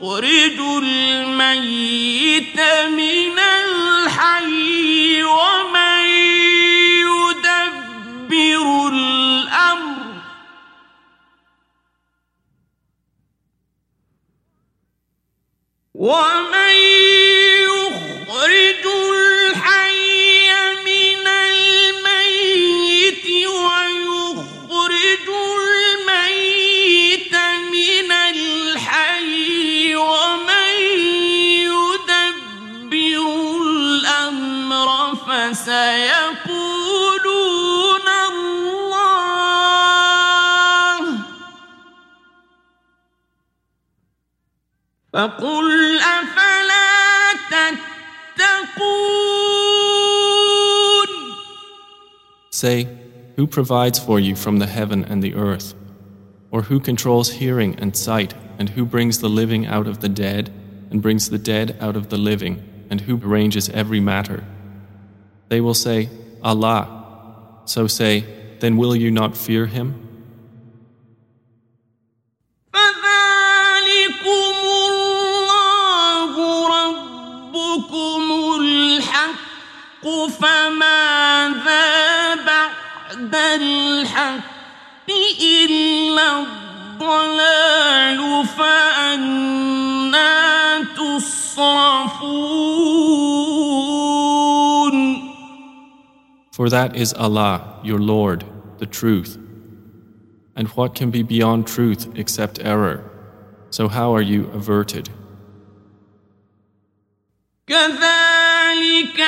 ويخرج 0.00 0.60
الميت 0.84 2.60
من 2.88 3.38
الحي 3.38 5.22
ومن 5.22 6.04
يدبر 7.08 8.88
الأمر. 8.88 10.22
ومن 15.94 16.69
فقل 45.13 45.99
أفلا 45.99 47.33
تتقون 47.49 49.25
Say, 52.51 52.87
Who 53.35 53.47
provides 53.47 53.99
for 53.99 54.19
you 54.19 54.35
from 54.35 54.59
the 54.59 54.67
heaven 54.67 55.03
and 55.03 55.21
the 55.21 55.35
earth? 55.35 55.73
Or 56.51 56.63
who 56.63 56.79
controls 56.79 57.31
hearing 57.31 57.75
and 57.79 57.95
sight, 57.95 58.33
and 58.57 58.69
who 58.69 58.85
brings 58.85 59.19
the 59.19 59.29
living 59.29 59.65
out 59.65 59.87
of 59.87 59.99
the 59.99 60.09
dead, 60.09 60.51
and 60.89 61.01
brings 61.01 61.29
the 61.29 61.37
dead 61.37 61.77
out 61.81 61.95
of 61.97 62.09
the 62.09 62.17
living, 62.17 62.63
and 62.89 63.01
who 63.01 63.17
arranges 63.17 63.69
every 63.69 63.99
matter? 63.99 64.43
They 65.49 65.59
will 65.59 65.73
say, 65.73 66.09
Allah. 66.41 67.61
So 67.65 67.87
say, 67.87 68.23
Then 68.59 68.77
will 68.77 68.95
you 68.95 69.11
not 69.11 69.35
fear 69.35 69.65
him? 69.65 70.05
الحق 80.05 80.29
فماذا 80.29 82.35
بعد 82.35 83.35
الحق 83.35 85.09
إلا 85.41 86.39
الضلال 86.39 88.45
فأنا 88.45 90.33
تصرفون 90.83 92.55
For 96.51 96.69
that 96.69 96.95
is 96.95 97.11
Allah, 97.13 97.79
your 97.83 97.99
Lord, 97.99 98.45
the 98.77 98.85
truth. 98.85 99.37
And 100.55 100.69
what 100.69 100.95
can 100.95 101.11
be 101.11 101.21
beyond 101.21 101.67
truth 101.67 102.07
except 102.15 102.59
error? 102.63 103.03
So 103.71 103.89
how 103.89 104.15
are 104.15 104.21
you 104.21 104.49
averted? 104.53 105.09
كذلك 107.67 109.19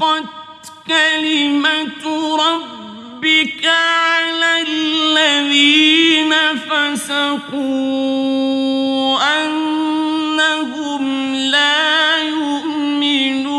حقت 0.00 0.72
كلمة 0.86 2.04
ربك 2.36 3.64
على 3.64 4.62
الذين 4.68 6.32
فسقوا 6.56 7.58
أنهم 9.44 11.04
لا 11.34 12.18
يؤمنون 12.18 13.56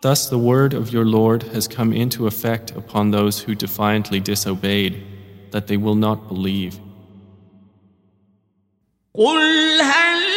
Thus 0.00 0.28
the 0.28 0.38
word 0.38 0.74
of 0.74 0.92
your 0.92 1.06
Lord 1.06 1.44
has 1.54 1.66
come 1.66 1.90
into 1.90 2.26
effect 2.26 2.70
upon 2.72 3.10
those 3.10 3.40
who 3.40 3.54
defiantly 3.54 4.20
disobeyed, 4.20 5.02
that 5.50 5.66
they 5.66 5.78
will 5.78 5.94
not 5.94 6.28
believe. 6.28 6.78
قل 9.14 9.80
هل 9.80 10.27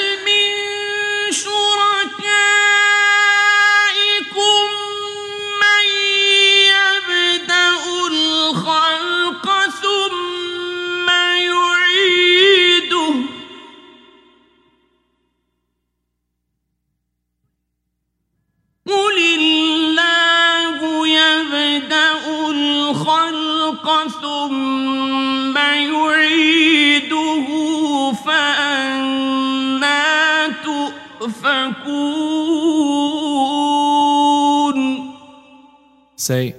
Say, 36.21 36.55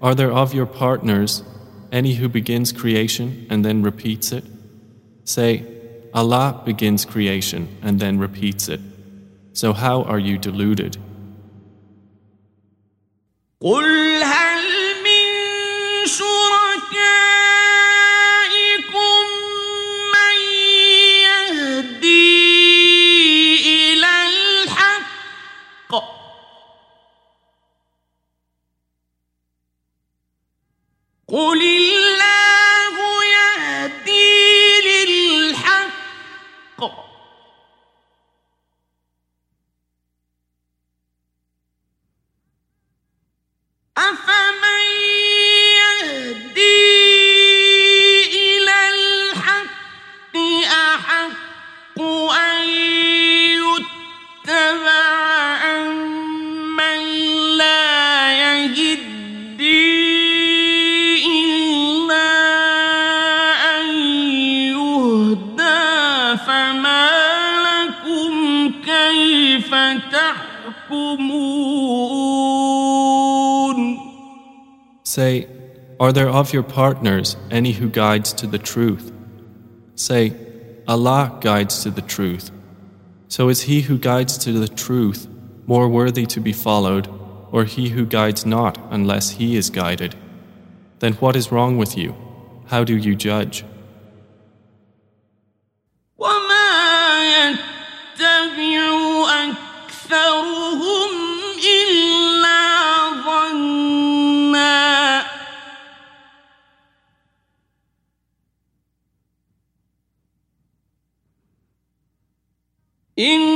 are 0.00 0.14
there 0.14 0.32
of 0.32 0.54
your 0.54 0.66
partners 0.66 1.42
any 1.90 2.14
who 2.14 2.28
begins 2.28 2.72
creation 2.72 3.46
and 3.50 3.64
then 3.64 3.82
repeats 3.82 4.32
it? 4.32 4.44
Say, 5.24 5.64
Allah 6.14 6.62
begins 6.64 7.04
creation 7.04 7.68
and 7.82 8.00
then 8.00 8.18
repeats 8.18 8.68
it. 8.68 8.80
So 9.52 9.72
how 9.72 10.02
are 10.02 10.18
you 10.18 10.38
deluded? 10.38 10.96
قل 13.60 14.22
هل 14.22 14.62
من 15.02 15.24
شركائكم 16.06 17.41
are 76.02 76.12
there 76.12 76.28
of 76.28 76.52
your 76.52 76.62
partners 76.62 77.36
any 77.50 77.72
who 77.72 77.88
guides 77.88 78.32
to 78.34 78.46
the 78.46 78.58
truth? 78.58 79.12
Say, 79.96 80.32
Allah 80.86 81.36
guides 81.40 81.82
to 81.82 81.90
the 81.90 82.02
truth. 82.02 82.50
So 83.26 83.48
is 83.48 83.62
he 83.62 83.82
who 83.82 83.98
guides 83.98 84.38
to 84.38 84.52
the 84.52 84.68
truth 84.68 85.26
more 85.66 85.88
worthy 85.88 86.24
to 86.26 86.40
be 86.40 86.52
followed, 86.52 87.08
or 87.52 87.64
he 87.64 87.90
who 87.90 88.06
guides 88.06 88.46
not 88.46 88.78
unless 88.90 89.30
he 89.30 89.56
is 89.56 89.70
guided? 89.70 90.14
Then 91.00 91.14
what 91.14 91.36
is 91.36 91.52
wrong 91.52 91.76
with 91.78 91.96
you? 91.98 92.14
How 92.66 92.84
do 92.84 92.96
you 92.96 93.14
judge? 93.14 93.64
وما 96.18 96.68
يتبع 97.34 98.80
أكثرهم 99.50 101.11
إن 113.23 113.52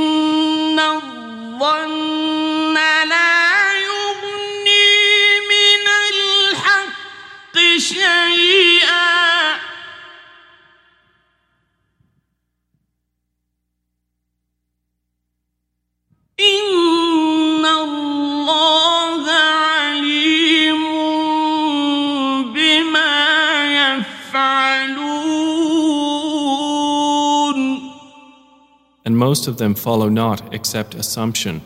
most 29.27 29.47
of 29.47 29.57
them 29.57 29.75
follow 29.75 30.09
not 30.09 30.53
except 30.53 30.95
assumption. 30.95 31.61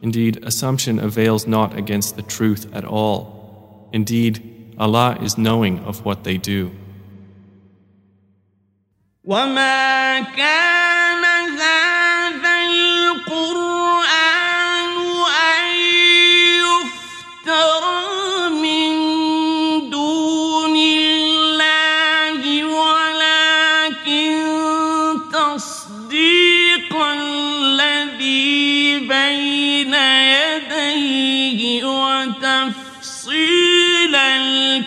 Indeed, 0.00 0.44
assumption 0.44 0.98
avails 1.00 1.46
not 1.46 1.76
against 1.76 2.14
the 2.16 2.22
truth 2.22 2.72
at 2.72 2.84
all. 2.84 3.88
Indeed, 3.92 4.74
Allah 4.78 5.18
is 5.20 5.36
knowing 5.36 5.80
of 5.80 6.04
what 6.04 6.22
they 6.22 6.38
do. 6.38 6.70
وما 9.24 10.20
كان 10.36 11.31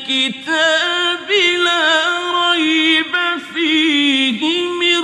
الكتاب 0.06 1.30
لا 1.66 1.86
ريب 2.52 3.16
فيه 3.54 4.42
من 4.82 5.02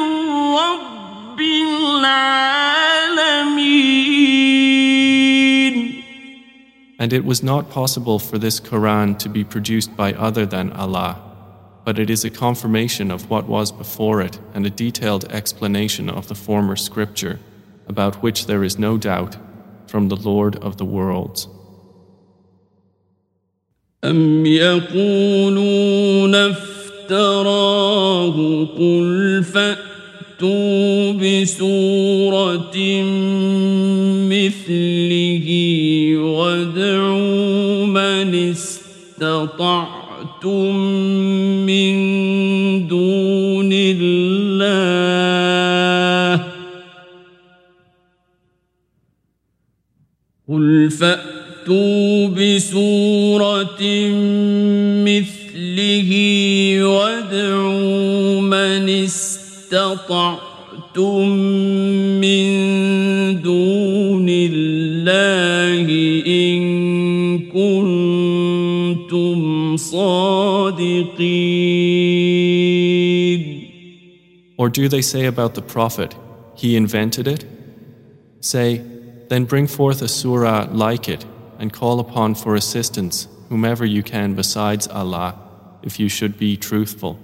رب 0.57 1.39
العالمين 1.39 2.57
And 6.99 7.13
it 7.13 7.23
was 7.25 7.43
not 7.43 7.69
possible 7.69 8.19
for 8.19 8.37
this 8.37 8.59
Quran 8.59 9.17
to 9.19 9.29
be 9.29 9.43
produced 9.43 9.95
by 9.95 10.13
other 10.13 10.45
than 10.45 10.71
Allah, 10.73 11.21
but 11.85 11.99
it 11.99 12.09
is 12.09 12.25
a 12.25 12.29
confirmation 12.29 13.11
of 13.11 13.29
what 13.29 13.47
was 13.47 13.71
before 13.71 14.19
it 14.21 14.39
and 14.53 14.65
a 14.65 14.69
detailed 14.69 15.25
explanation 15.31 16.09
of 16.09 16.27
the 16.27 16.35
former 16.35 16.75
scripture, 16.75 17.39
about 17.87 18.21
which 18.23 18.47
there 18.47 18.63
is 18.63 18.77
no 18.79 18.97
doubt, 18.97 19.37
from 19.87 20.09
the 20.09 20.17
Lord 20.17 20.55
of 20.57 20.77
the 20.77 20.85
worlds. 20.85 21.47
أم 24.04 24.46
يقولون 24.46 26.34
افتراه 26.34 28.34
قل 28.78 29.44
فأتوا 29.44 31.12
بسورة 31.12 32.76
مثله 34.26 35.46
وادعوا 36.16 37.86
من 37.86 38.50
استطعتم 38.50 39.92
من 41.66 41.92
دون 42.88 43.70
الله 43.72 44.32
قل 50.48 50.90
فأتوا 50.90 51.32
بسورة 52.31 53.81
مثله 55.03 56.11
وادعوا 56.83 58.41
من 58.41 58.89
استطعتم 58.89 60.37
من 62.23 62.47
دون 63.41 64.29
الله 64.29 65.87
إن 66.27 66.59
كنتم 67.49 69.37
صادقين 69.77 71.17
Or 74.59 74.69
do 74.69 74.89
they 74.89 75.01
say 75.03 75.25
about 75.25 75.53
the 75.53 75.61
Prophet, 75.61 76.15
he 76.55 76.75
invented 76.75 77.27
it? 77.27 77.45
Say, 78.39 78.81
then 79.29 79.43
bring 79.45 79.67
forth 79.67 80.01
a 80.01 80.07
surah 80.07 80.67
like 80.71 81.07
it 81.07 81.25
and 81.62 81.72
call 81.72 82.00
upon 82.00 82.34
for 82.34 82.56
assistance 82.56 83.28
whomever 83.48 83.84
you 83.84 84.02
can 84.02 84.34
besides 84.34 84.88
Allah, 84.88 85.38
if 85.84 86.00
you 86.00 86.08
should 86.08 86.36
be 86.36 86.56
truthful. 86.56 87.20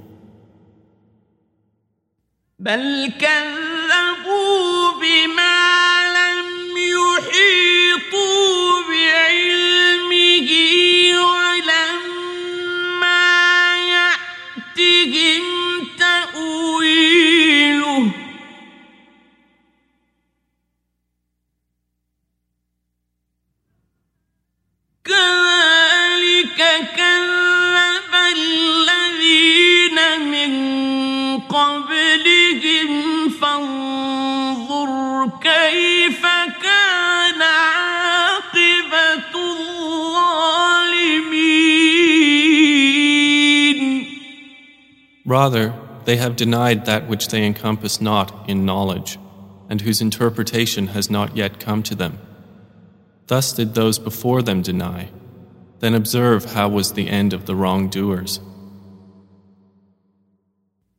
Rather, 45.28 45.74
they 46.06 46.18
have 46.18 46.36
denied 46.36 46.86
that 46.86 47.08
which 47.08 47.30
they 47.30 47.46
encompass 47.46 48.02
not 48.02 48.50
in 48.50 48.66
knowledge, 48.66 49.18
and 49.70 49.82
whose 49.82 50.02
interpretation 50.02 50.88
has 50.88 51.10
not 51.10 51.38
yet 51.38 51.60
come 51.60 51.82
to 51.84 51.96
them. 51.96 52.20
Thus 53.28 53.54
did 53.54 53.74
those 53.74 54.00
before 54.00 54.42
them 54.42 54.62
deny. 54.62 55.10
Then 55.80 55.94
observe 55.94 56.54
how 56.54 56.70
was 56.70 56.94
the 56.94 57.10
end 57.10 57.34
of 57.34 57.46
the 57.46 57.56
wrongdoers. 57.56 58.40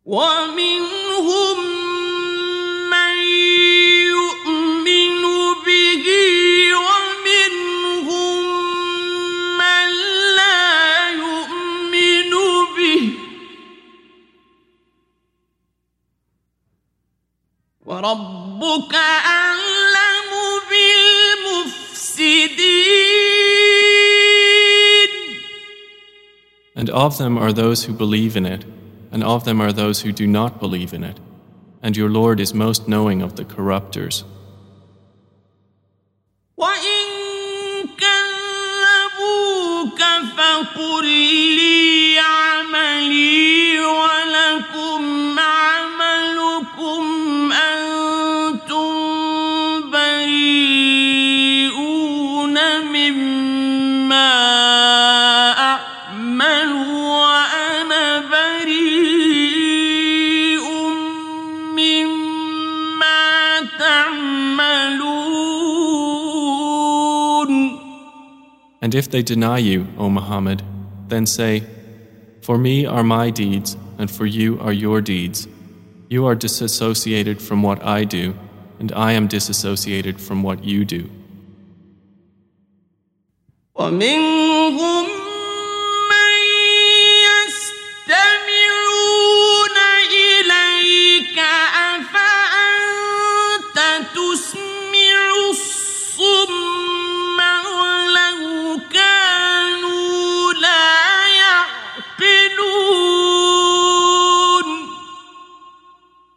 ومنهم 0.07 1.68
وربك 17.99 18.95
أعلم 18.95 20.31
بالمفسدين 20.71 22.75
And 26.77 26.91
of 26.91 27.19
them 27.19 27.39
are 27.39 27.53
those 27.53 27.85
who 27.85 27.93
believe 27.93 28.37
in 28.37 28.45
it, 28.47 28.65
and 29.13 29.23
of 29.23 29.45
them 29.45 29.61
are 29.61 29.73
those 29.73 30.01
who 30.03 30.11
do 30.13 30.27
not 30.27 30.59
believe 30.59 30.93
in 30.93 31.05
it. 31.05 31.21
And 31.83 31.97
your 31.97 32.11
Lord 32.11 32.41
is 32.41 32.53
most 32.53 32.89
knowing 32.89 33.23
of 33.23 33.37
the 33.37 33.45
corrupters. 33.45 34.25
وإن 36.57 37.05
كذبوك 37.99 40.01
فقل 40.37 41.05
لي 41.05 42.19
عملي 42.19 43.81
ولكم 43.81 44.28
And 68.90 68.96
if 68.96 69.12
they 69.12 69.22
deny 69.22 69.60
you, 69.60 69.86
O 70.00 70.10
Muhammad, 70.10 70.64
then 71.10 71.28
say, 71.28 71.62
For 72.42 72.58
me 72.58 72.88
are 72.88 73.04
my 73.04 73.30
deeds, 73.30 73.78
and 74.00 74.10
for 74.10 74.26
you 74.26 74.60
are 74.60 74.74
your 74.74 75.00
deeds. 75.00 75.48
You 76.10 76.26
are 76.26 76.34
disassociated 76.34 77.40
from 77.40 77.62
what 77.62 77.86
I 77.86 78.04
do, 78.04 78.34
and 78.80 78.92
I 78.94 79.12
am 79.12 79.28
disassociated 79.28 80.20
from 80.20 80.42
what 80.42 80.64
you 80.64 80.86
do. 80.86 81.08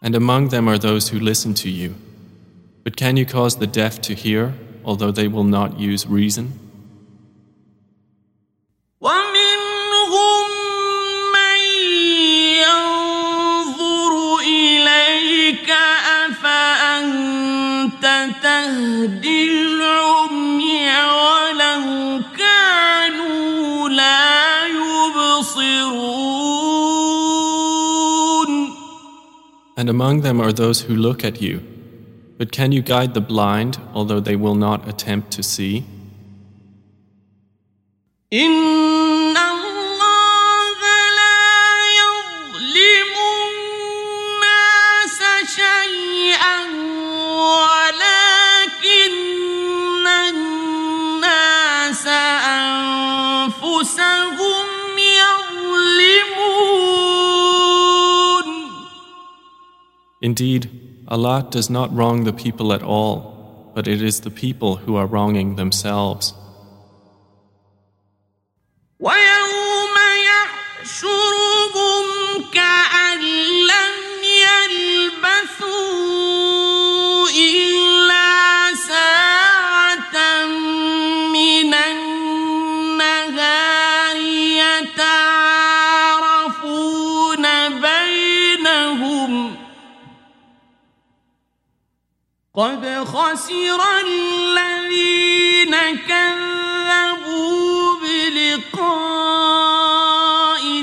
And 0.02 0.16
among 0.16 0.50
them 0.50 0.68
are 0.68 0.78
those 0.78 1.10
who 1.10 1.20
listen 1.20 1.54
to 1.56 1.70
you. 1.70 1.96
But 2.84 2.96
can 2.96 3.18
you 3.18 3.26
cause 3.26 3.58
the 3.58 3.68
deaf 3.68 4.00
to 4.02 4.14
hear, 4.14 4.54
although 4.86 5.12
they 5.12 5.28
will 5.28 5.44
not 5.44 5.80
use 5.80 6.06
reason? 6.08 6.60
ومنهم 9.02 10.50
من 11.34 11.60
ينظر 12.64 14.14
إليك 14.40 15.70
أفأنت 16.30 18.04
تهدي 18.44 19.71
And 29.83 29.91
among 29.91 30.21
them 30.21 30.41
are 30.41 30.53
those 30.53 30.83
who 30.83 30.95
look 30.95 31.25
at 31.25 31.43
you. 31.43 31.61
But 32.39 32.53
can 32.53 32.71
you 32.71 32.83
guide 32.83 33.15
the 33.15 33.21
blind, 33.21 33.81
although 33.93 34.21
they 34.21 34.37
will 34.37 34.55
not 34.55 34.89
attempt 34.89 35.33
to 35.33 35.43
see? 35.43 35.85
إن 38.33 39.02
Indeed, 60.23 60.71
Allah 61.09 61.47
does 61.51 61.69
not 61.69 61.95
wrong 61.95 62.25
the 62.25 62.33
people 62.33 62.73
at 62.73 62.83
all, 62.83 63.73
but 63.75 63.89
it 63.89 64.01
is 64.01 64.21
the 64.21 64.31
people 64.31 64.77
who 64.77 64.95
are 64.95 65.07
wronging 65.07 65.57
themselves. 65.57 66.33
قد 92.58 92.86
خسر 93.06 93.80
الذين 94.08 95.76
كذبوا 96.10 97.96
بلقاء 98.02 98.84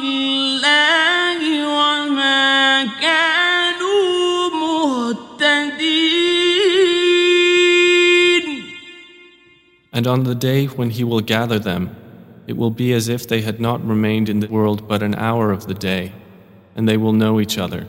الله 0.02 1.38
وما 1.66 2.84
كانوا 2.84 4.50
مهتدين 4.50 5.84
And 9.92 10.06
on 10.06 10.22
the 10.24 10.34
day 10.36 10.66
when 10.66 10.90
He 10.90 11.02
will 11.02 11.20
gather 11.20 11.58
them, 11.58 11.96
it 12.46 12.56
will 12.56 12.70
be 12.70 12.92
as 12.92 13.08
if 13.08 13.26
they 13.26 13.40
had 13.40 13.58
not 13.60 13.84
remained 13.84 14.28
in 14.28 14.38
the 14.38 14.48
world 14.48 14.86
but 14.86 15.02
an 15.02 15.16
hour 15.16 15.50
of 15.50 15.66
the 15.66 15.74
day, 15.74 16.12
and 16.76 16.88
they 16.88 16.96
will 16.96 17.12
know 17.12 17.40
each 17.40 17.58
other. 17.58 17.88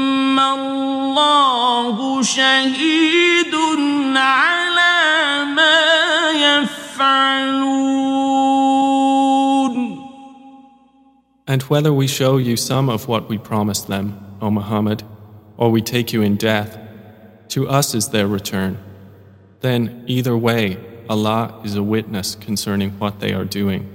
الله 0.40 2.22
شهيد 2.22 3.54
على 4.16 5.44
ما 5.54 6.30
يفعلون 6.30 7.76
And 11.48 11.62
whether 11.62 11.92
we 11.92 12.06
show 12.08 12.38
you 12.38 12.56
some 12.56 12.88
of 12.88 13.06
what 13.06 13.28
we 13.28 13.38
promised 13.38 13.86
them, 13.86 14.18
O 14.40 14.50
Muhammad, 14.50 15.04
or 15.56 15.70
we 15.70 15.80
take 15.80 16.12
you 16.12 16.20
in 16.22 16.36
death, 16.36 16.76
to 17.48 17.68
us 17.68 17.94
is 17.94 18.08
their 18.08 18.26
return. 18.26 18.78
Then, 19.60 20.04
either 20.06 20.36
way, 20.36 20.76
Allah 21.08 21.60
is 21.64 21.76
a 21.76 21.82
witness 21.82 22.34
concerning 22.34 22.90
what 22.98 23.20
they 23.20 23.32
are 23.32 23.44
doing. 23.44 23.88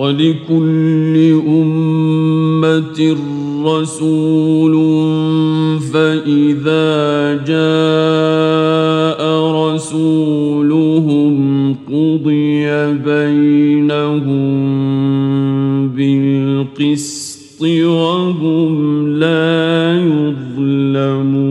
ولكل 0.00 1.14
أمة 1.46 3.16
رسول 3.64 4.74
فإذا 5.92 6.88
جاء 7.44 9.20
رسولهم 9.64 11.34
قضي 11.74 12.66
بينهم 12.92 14.48
بالقسط 15.88 17.62
وهم 17.62 19.08
لا 19.18 20.00
يظلمون 20.00 21.50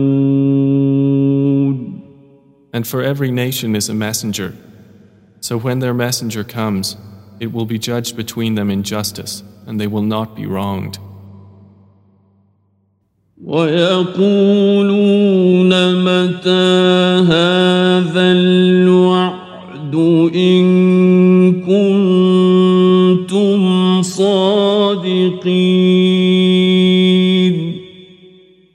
And 2.72 2.86
for 2.86 3.02
every 3.02 3.30
nation 3.30 3.76
is 3.76 3.88
a 3.88 3.94
messenger. 3.94 4.54
So 5.40 5.58
when 5.58 5.80
their 5.80 5.94
messenger 5.94 6.44
comes, 6.44 6.96
it 7.39 7.51
will 7.51 7.65
be 7.65 7.77
judged 7.77 8.15
between 8.15 8.55
them 8.55 8.69
in 8.69 8.83
justice, 8.83 9.43
and 9.65 9.79
they 9.79 9.87
will 9.87 10.01
not 10.01 10.35
be 10.35 10.45
wronged. 10.45 10.97
ويقولون 13.43 14.89
متى 16.03 16.65
هذا 17.27 18.31
الوعد 18.31 19.45
إن 20.35 20.65
كنتم 23.25 24.01
صادقين 24.01 25.55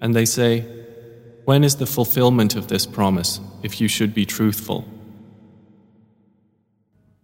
And 0.02 0.14
they 0.14 0.24
say, 0.24 0.64
When 1.44 1.62
is 1.64 1.76
the 1.76 1.86
fulfillment 1.86 2.56
of 2.56 2.68
this 2.68 2.86
promise, 2.86 3.40
if 3.62 3.80
you 3.80 3.88
should 3.88 4.14
be 4.14 4.24
truthful? 4.24 4.84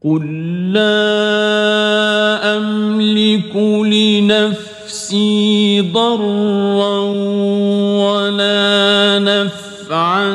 قل 0.04 0.26
لا 0.74 2.58
أملك 2.58 3.56
لنفسي 3.86 5.42
ضرا 5.82 7.00
ولا 8.02 9.20
نفعا 9.20 10.34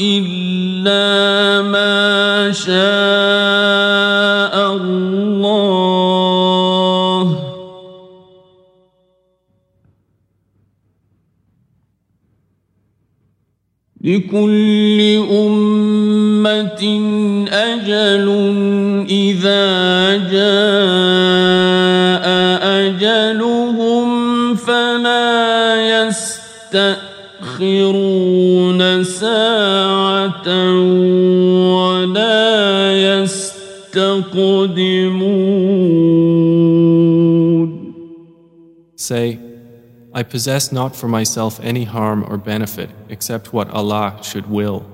إلا 0.00 1.62
ما 1.68 2.52
شاء 2.52 2.74
الله 4.72 5.44
لكل 14.00 15.00
أجل 16.46 18.26
إذا 19.08 19.66
جاء 20.30 22.24
أجلهم 22.86 24.08
فلا 24.54 25.76
يستأخرون 27.44 29.04
ساعة 29.04 30.48
ولا 31.76 32.52
يستقدمون 32.92 34.14
Say, 38.96 39.38
I 40.14 40.22
possess 40.22 40.72
not 40.72 40.96
for 40.96 41.08
myself 41.08 41.60
any 41.62 41.84
harm 41.84 42.24
or 42.26 42.38
benefit 42.38 42.88
except 43.10 43.52
what 43.52 43.68
Allah 43.70 44.18
should 44.22 44.48
will. 44.48 44.93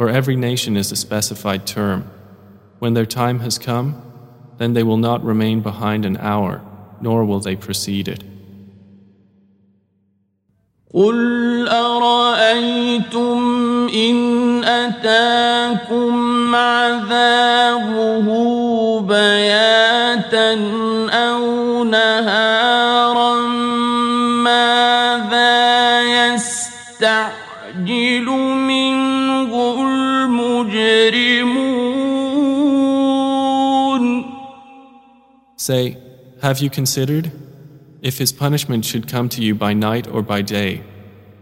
For 0.00 0.08
every 0.10 0.36
nation 0.36 0.76
is 0.76 0.92
a 0.92 0.96
specified 0.96 1.66
term. 1.66 2.10
When 2.78 2.94
their 2.94 3.06
time 3.06 3.40
has 3.40 3.58
come, 3.58 4.02
then 4.58 4.74
they 4.74 4.82
will 4.82 4.98
not 4.98 5.24
remain 5.24 5.60
behind 5.60 6.04
an 6.04 6.16
hour, 6.18 6.62
nor 7.00 7.24
will 7.24 7.40
they 7.40 7.56
precede 7.56 8.08
it. 8.08 8.22
قل 10.94 11.68
أرأيتم 11.68 13.38
إن 13.94 14.64
أتاكم 14.64 16.54
عذابه 16.54 18.26
بياتا 19.00 20.52
أو 21.10 21.84
نهارا 21.84 22.59
Say, 35.60 35.96
Have 36.42 36.58
you 36.58 36.70
considered? 36.70 37.32
If 38.02 38.18
his 38.18 38.32
punishment 38.32 38.84
should 38.84 39.08
come 39.08 39.28
to 39.30 39.42
you 39.42 39.54
by 39.54 39.72
night 39.72 40.06
or 40.06 40.22
by 40.22 40.42
day, 40.42 40.82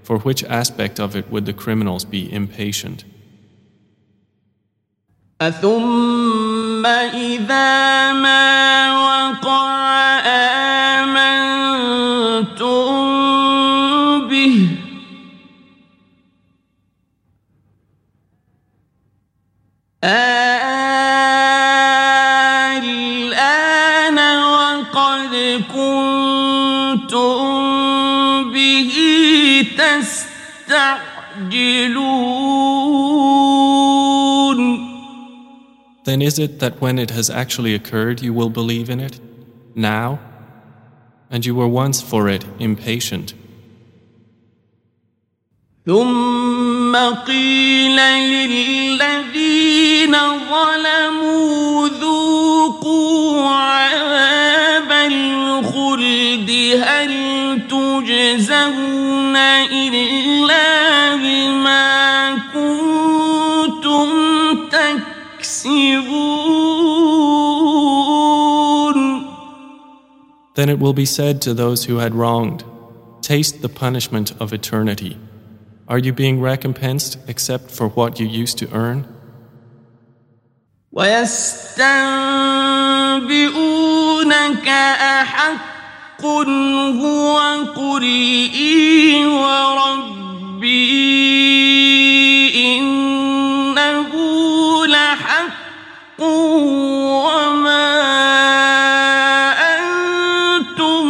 for 0.03 0.19
which 0.19 0.45
aspect 0.45 1.01
of 1.01 1.17
it 1.17 1.31
would 1.31 1.47
the 1.47 1.53
criminals 1.53 2.05
be 2.05 2.33
impatient? 2.33 3.05
أثم 5.41 6.87
إذا 6.87 8.13
ما 8.13 8.93
وقع 8.93 10.19
آمنتم 11.05 11.45
به 14.29 14.69
الآن 20.05 20.48
Then 36.05 36.23
is 36.23 36.39
it 36.39 36.61
that 36.61 36.81
when 36.81 36.99
it 36.99 37.11
has 37.11 37.31
actually 37.31 37.75
occurred 37.75 38.23
you 38.23 38.33
will 38.33 38.51
believe 38.51 38.91
in 38.91 39.01
it? 39.01 39.21
Now? 39.75 40.19
And 41.31 41.45
you 41.45 41.55
were 41.55 41.69
once 41.69 42.01
for 42.01 42.29
it 42.29 42.45
impatient. 42.59 43.35
ثم 45.87 46.97
قيل 46.97 48.01
للذين 48.01 50.17
ظلموا 50.51 51.89
ذوقوا 51.89 53.49
عذاب 53.49 54.93
الخلد 54.93 56.51
هل 56.83 57.28
تجزون 57.99 59.37
إلا 59.37 61.17
بما 61.17 62.37
كنتم 62.53 64.09
تكسبون 64.69 66.15
Then 70.55 70.69
it 70.69 70.79
will 70.79 70.93
be 70.93 71.05
said 71.05 71.43
to 71.43 71.53
those 71.53 71.87
who 71.87 71.97
had 71.97 72.15
wronged, 72.15 72.63
Taste 73.23 73.61
the 73.61 73.69
punishment 73.69 74.33
of 74.41 74.53
eternity. 74.53 75.19
Are 75.89 75.99
you 75.99 76.13
being 76.13 76.41
recompensed 76.41 77.19
except 77.27 77.73
for 77.73 77.89
what 77.89 78.21
you 78.21 78.27
used 78.27 78.59
to 78.59 78.71
earn? 78.73 79.07
ويستنبئونك 80.93 81.99
أحق 84.69 85.75
هو 86.25 87.39
قل 87.77 88.03
إي 88.55 89.27
وربي 89.27 90.75
إنه 92.79 94.11
لحق 94.87 96.21
وما 96.21 97.85
أنتم 99.79 101.05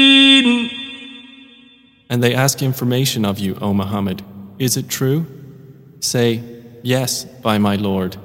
بمعجزين 0.00 0.70
And 2.12 2.24
they 2.24 2.34
ask 2.34 2.60
information 2.60 3.24
of 3.24 3.38
you, 3.38 3.56
O 3.60 3.72
Muhammad. 3.72 4.22
Is 4.58 4.76
it 4.76 4.88
true? 4.88 5.26
Say, 6.00 6.42
Yes, 6.82 7.24
by 7.24 7.58
my 7.58 7.76
Lord. 7.76 8.16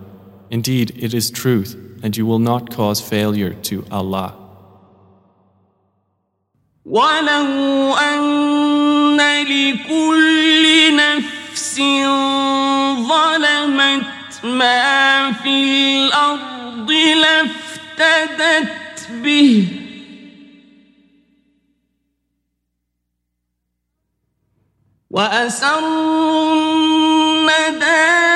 Indeed, 0.50 0.94
it 0.98 1.14
is 1.14 1.30
truth, 1.30 1.76
and 2.04 2.16
you 2.18 2.26
will 2.26 2.40
not 2.40 2.70
cause 2.70 3.02
failure 3.02 3.54
to 3.70 3.86
Allah. 3.92 4.34
ولو 6.86 7.98
أن 7.98 9.18
لكل 9.42 10.96
نفس 10.96 11.76
ظلمت 13.10 14.46
ما 14.46 15.32
في 15.32 15.50
الأرض 16.06 16.92
لافتدت 16.92 18.72
به 19.24 19.68
وأسروا 25.10 26.54
الندامة 26.54 28.29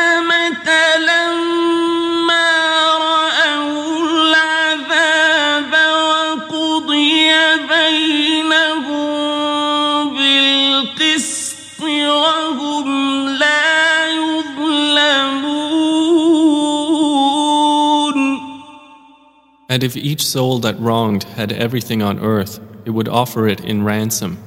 And 19.73 19.83
if 19.83 19.95
each 19.95 20.25
soul 20.25 20.59
that 20.59 20.79
wronged 20.79 21.23
had 21.23 21.51
everything 21.51 22.01
on 22.01 22.19
earth, 22.19 22.59
it 22.85 22.89
would 22.89 23.07
offer 23.07 23.47
it 23.47 23.61
in 23.63 23.83
ransom. 23.83 24.37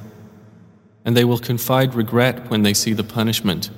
And 1.05 1.15
they 1.15 1.23
will 1.23 1.37
confide 1.37 1.95
regret 1.95 2.49
when 2.49 2.63
they 2.63 2.73
see 2.73 2.93
the 2.93 3.03
punishment. 3.03 3.69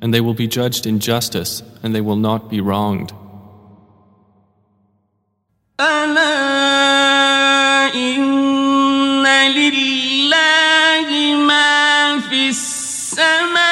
And 0.00 0.14
they 0.14 0.20
will 0.20 0.34
be 0.34 0.46
judged 0.46 0.86
in 0.86 1.00
justice, 1.00 1.62
and 1.82 1.94
they 1.94 2.00
will 2.00 2.16
not 2.16 2.48
be 2.48 2.60
wronged. 2.60 3.12
ألا 5.80 6.34
إن 7.94 9.26
لله 9.54 11.08
ما 11.36 12.20
في 12.20 12.48
السماوات 12.48 13.71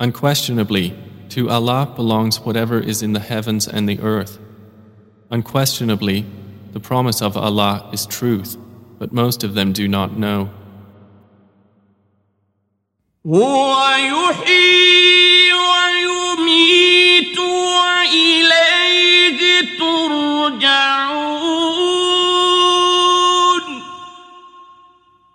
Unquestionably, 0.00 0.94
to 1.30 1.50
Allah 1.50 1.92
belongs 1.96 2.40
whatever 2.40 2.78
is 2.78 3.02
in 3.02 3.12
the 3.12 3.20
heavens 3.20 3.66
and 3.66 3.88
the 3.88 4.00
earth. 4.00 4.38
Unquestionably, 5.30 6.24
the 6.72 6.80
promise 6.80 7.20
of 7.20 7.36
Allah 7.36 7.90
is 7.92 8.06
truth, 8.06 8.56
but 8.98 9.12
most 9.12 9.44
of 9.44 9.54
them 9.54 9.72
do 9.72 9.86
not 9.88 10.18
know. 10.18 10.50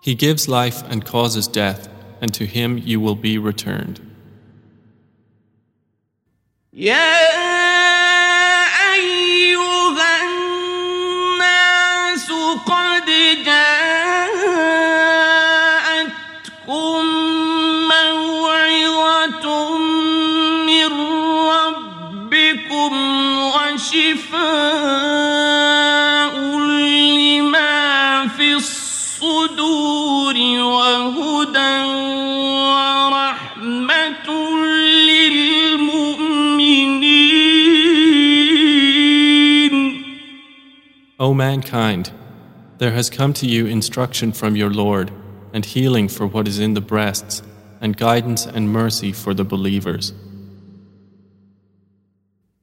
He 0.01 0.15
gives 0.15 0.49
life 0.49 0.83
and 0.89 1.05
causes 1.05 1.47
death, 1.47 1.87
and 2.19 2.33
to 2.33 2.45
him 2.45 2.77
you 2.77 2.99
will 2.99 3.15
be 3.15 3.37
returned. 3.37 4.01
Yeah. 6.71 7.42
O 41.32 41.34
mankind, 41.34 42.12
there 42.78 42.92
has 42.92 43.10
come 43.10 43.32
to 43.34 43.46
you 43.46 43.66
instruction 43.66 44.32
from 44.32 44.54
your 44.54 44.70
Lord, 44.70 45.10
and 45.52 45.64
healing 45.64 46.08
for 46.08 46.26
what 46.26 46.46
is 46.46 46.58
in 46.58 46.74
the 46.74 46.80
breasts, 46.80 47.42
and 47.80 47.96
guidance 47.96 48.46
and 48.46 48.72
mercy 48.72 49.12
for 49.12 49.34
the 49.34 49.44
believers. 49.44 50.12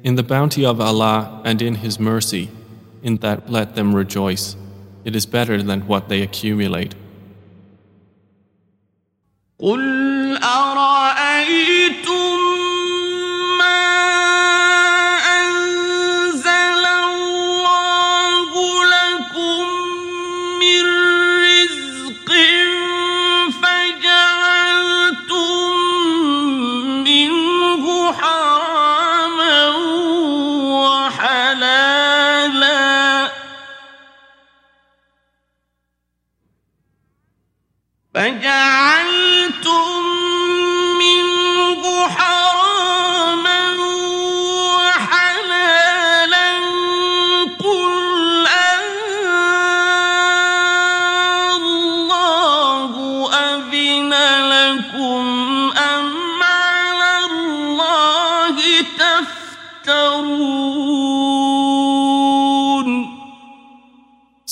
In 0.02 0.16
the 0.16 0.22
bounty 0.22 0.66
of 0.66 0.78
Allah 0.78 1.40
and 1.42 1.62
in 1.62 1.76
His 1.76 1.98
mercy, 1.98 2.50
in 3.02 3.16
that 3.24 3.50
let 3.50 3.74
them 3.74 3.96
rejoice. 3.96 4.56
It 5.06 5.16
is 5.16 5.24
better 5.24 5.62
than 5.62 5.86
what 5.86 6.10
they 6.10 6.20
accumulate. 6.20 6.94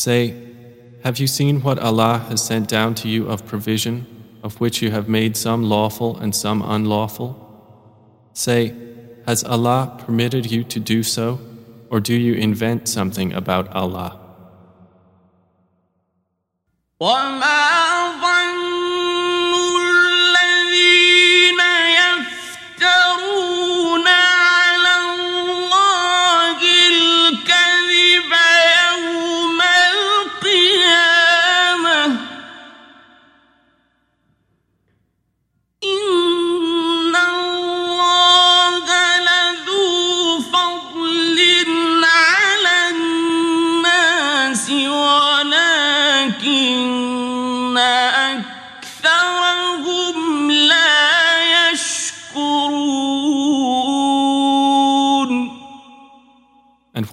Say, 0.05 0.35
Have 1.03 1.19
you 1.19 1.27
seen 1.27 1.63
what 1.63 1.79
Allah 1.79 2.27
has 2.29 2.45
sent 2.45 2.69
down 2.69 2.95
to 2.97 3.09
you 3.09 3.27
of 3.27 3.47
provision, 3.47 4.07
of 4.43 4.61
which 4.61 4.83
you 4.83 4.91
have 4.91 5.09
made 5.09 5.35
some 5.35 5.63
lawful 5.63 6.19
and 6.19 6.37
some 6.37 6.61
unlawful? 6.61 7.31
Say, 8.35 8.75
Has 9.25 9.43
Allah 9.45 9.97
permitted 10.05 10.53
you 10.53 10.63
to 10.65 10.79
do 10.79 11.03
so, 11.03 11.41
or 11.89 12.01
do 12.01 12.13
you 12.13 12.35
invent 12.35 12.87
something 12.87 13.33
about 13.33 13.75
Allah? 13.75 14.21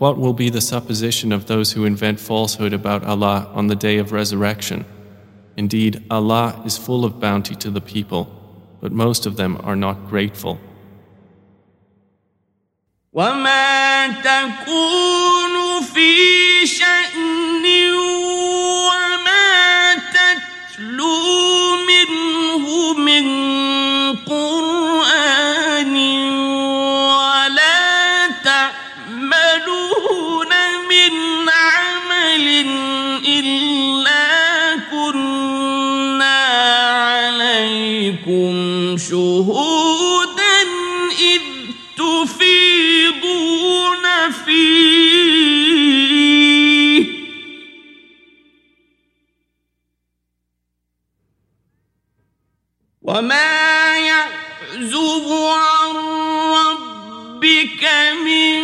what 0.01 0.19
will 0.19 0.33
be 0.33 0.51
the 0.51 0.61
supposition 0.61 1.33
of 1.33 1.47
those 1.47 1.73
who 1.73 1.85
invent 1.85 2.21
falsehood 2.21 2.73
about 2.73 3.05
Allah 3.05 3.51
on 3.55 3.67
the 3.67 3.77
day 3.77 3.99
of 3.99 4.13
resurrection? 4.13 4.85
Indeed, 5.57 6.05
Allah 6.11 6.63
is 6.65 6.77
full 6.77 7.05
of 7.05 7.19
bounty 7.21 7.55
to 7.57 7.71
the 7.71 7.81
people, 7.81 8.29
but 8.81 8.93
most 8.93 9.27
of 9.27 9.37
them 9.37 9.59
are 9.63 9.77
not 9.77 10.09
grateful. 10.09 10.59
وما 13.13 14.07
تكون 14.23 15.83
في 15.95 16.67
شأن 16.67 17.40
وما 53.04 53.98
يعزب 53.98 55.28
عن 55.32 55.96
ربك 56.58 57.90
من 58.26 58.62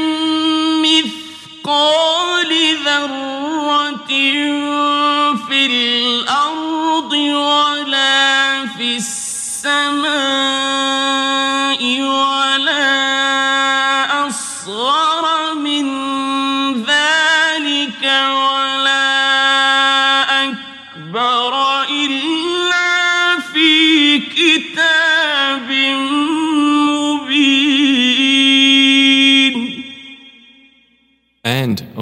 مثقال 0.81 2.51
ذرة 2.85 4.07
في 5.47 5.65
الأرض 5.65 7.13
ولا 7.13 8.67
في 8.77 8.97
السماء 8.97 10.46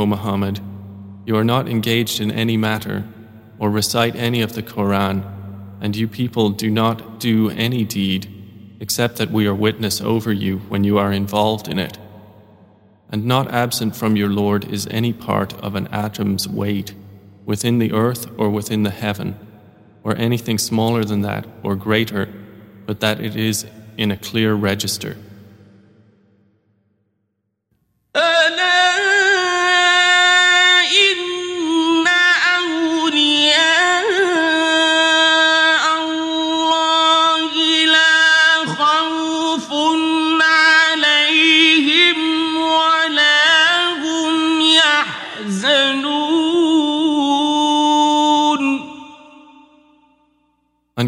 O 0.05 0.07
Muhammad, 0.07 0.59
you 1.25 1.35
are 1.35 1.43
not 1.43 1.67
engaged 1.67 2.21
in 2.21 2.29
any 2.29 2.57
matter 2.57 3.07
or 3.57 3.71
recite 3.71 4.15
any 4.15 4.43
of 4.43 4.53
the 4.53 4.61
Quran, 4.61 5.25
and 5.81 5.95
you 5.95 6.07
people 6.07 6.51
do 6.51 6.69
not 6.69 7.19
do 7.19 7.49
any 7.49 7.83
deed 7.83 8.27
except 8.79 9.17
that 9.17 9.31
we 9.31 9.47
are 9.47 9.55
witness 9.55 10.01
over 10.01 10.31
you 10.31 10.59
when 10.69 10.83
you 10.83 10.99
are 10.99 11.11
involved 11.11 11.67
in 11.67 11.79
it. 11.79 11.97
And 13.09 13.25
not 13.25 13.51
absent 13.51 13.95
from 13.95 14.15
your 14.15 14.29
Lord 14.29 14.71
is 14.71 14.85
any 14.91 15.11
part 15.11 15.55
of 15.55 15.73
an 15.73 15.87
atom's 15.87 16.47
weight 16.47 16.93
within 17.43 17.79
the 17.79 17.91
earth 17.91 18.27
or 18.37 18.51
within 18.51 18.83
the 18.83 18.91
heaven, 18.91 19.39
or 20.03 20.15
anything 20.17 20.59
smaller 20.59 21.03
than 21.03 21.21
that 21.21 21.47
or 21.63 21.75
greater, 21.75 22.29
but 22.85 22.99
that 22.99 23.19
it 23.19 23.35
is 23.35 23.65
in 23.97 24.11
a 24.11 24.17
clear 24.17 24.53
register. 24.53 25.17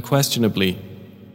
Unquestionably, 0.07 0.79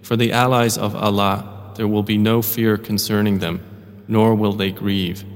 for 0.00 0.16
the 0.16 0.32
allies 0.32 0.78
of 0.78 0.96
Allah, 0.96 1.74
there 1.76 1.86
will 1.86 2.02
be 2.02 2.16
no 2.16 2.40
fear 2.40 2.78
concerning 2.78 3.38
them, 3.38 3.60
nor 4.08 4.34
will 4.34 4.54
they 4.54 4.70
grieve. 4.70 5.26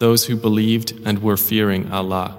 Those 0.00 0.24
who 0.24 0.36
believed 0.36 0.94
and 1.04 1.22
were 1.22 1.36
fearing 1.36 1.92
Allah. 1.92 2.38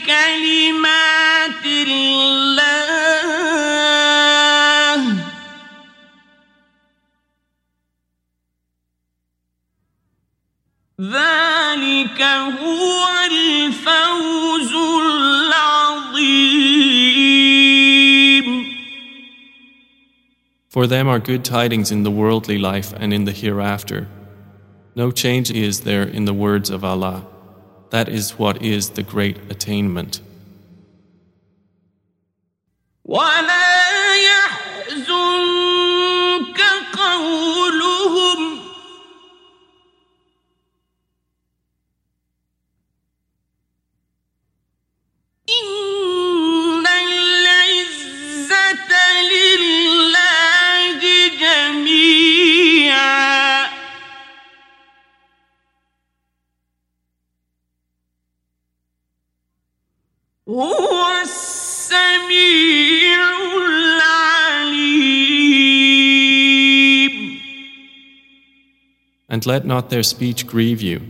لكلمات 0.00 1.64
الله 1.66 2.96
ذلك 11.00 12.22
هو 12.62 13.04
الفوز 13.30 14.72
العظيم 14.72 16.46
For 20.68 20.86
them 20.86 21.08
are 21.08 21.18
good 21.18 21.42
tidings 21.42 21.90
in 21.90 22.02
the 22.02 22.10
worldly 22.10 22.58
life 22.58 22.92
and 23.00 23.14
in 23.14 23.24
the 23.24 23.32
hereafter. 23.32 24.08
No 24.94 25.10
change 25.10 25.50
is 25.50 25.80
there 25.80 26.02
in 26.02 26.26
the 26.26 26.34
words 26.34 26.68
of 26.68 26.84
Allah. 26.84 27.24
That 27.90 28.08
is 28.08 28.38
what 28.38 28.62
is 28.62 28.90
the 28.90 29.02
great 29.02 29.38
attainment. 29.50 30.20
ولا 33.04 34.14
يحزنك 34.16 35.49
And 69.40 69.44
let 69.46 69.64
not 69.64 69.90
their 69.90 70.02
speech 70.02 70.46
grieve 70.46 70.80
you. 70.80 71.00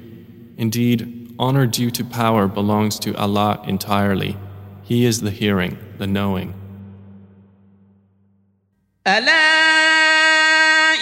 Indeed, 0.57 1.35
honor 1.39 1.67
due 1.67 1.91
to 1.91 2.05
power 2.05 2.47
belongs 2.47 2.99
to 3.01 3.15
Allah 3.17 3.63
entirely. 3.67 4.37
He 4.83 5.05
is 5.05 5.21
the 5.21 5.31
hearing, 5.31 5.79
the 5.99 6.07
knowing. 6.07 6.55
ألا 9.07 9.33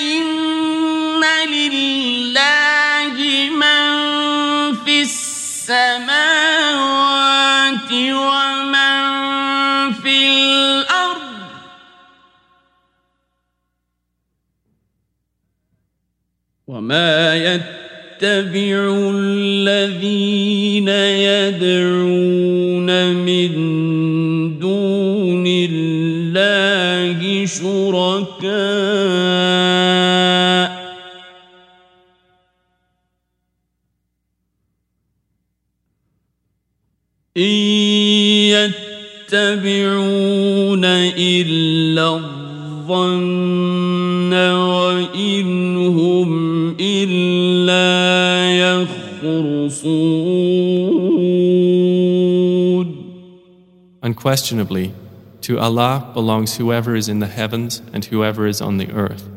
إن 0.00 1.24
لله 1.48 3.16
من 3.50 4.74
في 4.84 5.02
السماوات 5.02 6.04
ومن 7.92 8.57
وما 16.89 17.35
يتبع 17.35 19.11
الذين 19.15 20.87
يدعون 21.29 22.89
من 23.13 23.51
دون 24.59 25.43
الله 25.47 27.45
شركاء 27.45 28.49
إن 37.37 37.69
يتبعون 39.29 40.85
إلا 40.85 42.15
الظن 42.15 44.33
وإن 44.33 45.78
إلا 47.68 48.56
يخرصون 48.64 50.14
Unquestionably, 54.02 54.92
to 55.40 55.58
Allah 55.58 56.10
belongs 56.12 56.56
whoever 56.56 56.94
is 56.94 57.08
in 57.08 57.20
the 57.20 57.26
heavens 57.26 57.80
and 57.92 58.04
whoever 58.04 58.46
is 58.46 58.60
on 58.60 58.76
the 58.76 58.90
earth. 58.92 59.28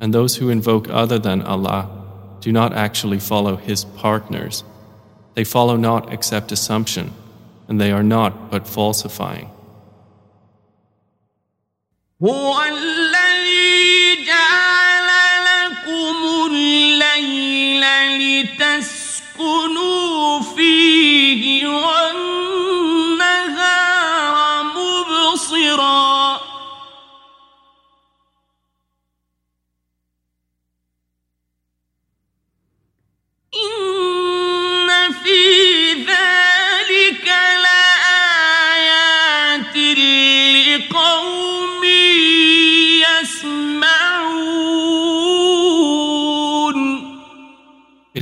And 0.00 0.12
those 0.12 0.36
who 0.36 0.48
invoke 0.48 0.88
other 0.90 1.18
than 1.18 1.42
Allah 1.42 1.88
do 2.40 2.50
not 2.52 2.72
actually 2.72 3.20
follow 3.20 3.56
His 3.56 3.84
partners. 3.84 4.64
They 5.34 5.44
follow 5.44 5.76
not 5.76 6.12
except 6.12 6.50
assumption, 6.50 7.12
and 7.68 7.80
they 7.80 7.92
are 7.92 8.02
not 8.02 8.50
but 8.50 8.66
falsifying. 8.66 9.50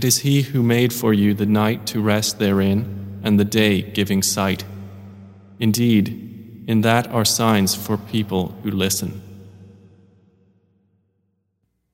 It 0.03 0.05
is 0.05 0.19
He 0.19 0.43
who 0.43 0.63
made 0.63 0.93
for 0.93 1.13
you 1.15 1.35
the 1.35 1.47
night 1.47 1.87
to 1.87 2.01
rest 2.01 2.39
therein, 2.39 3.21
and 3.23 3.39
the 3.39 3.45
day 3.45 3.83
giving 3.83 4.23
sight. 4.23 4.65
Indeed, 5.59 6.65
in 6.67 6.83
that 6.83 7.07
are 7.09 7.25
signs 7.25 7.75
for 7.75 7.97
people 7.97 8.55
who 8.63 8.71
listen. 8.71 9.23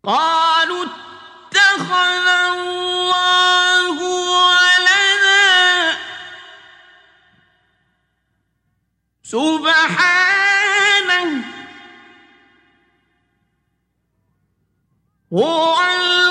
قالوا 0.04 0.84
اتخذ 0.84 2.26
الله 2.52 3.96
ولدا 4.30 5.96
سبحانه 9.22 10.14
هو 15.32 16.27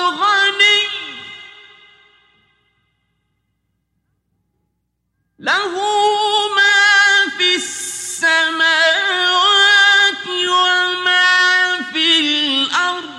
له 5.39 5.73
ما 6.55 7.29
في 7.37 7.55
السماوات 7.55 8.65
وما 10.27 11.81
في 11.93 12.19
الأرض. 12.19 13.09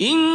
إن 0.00 0.31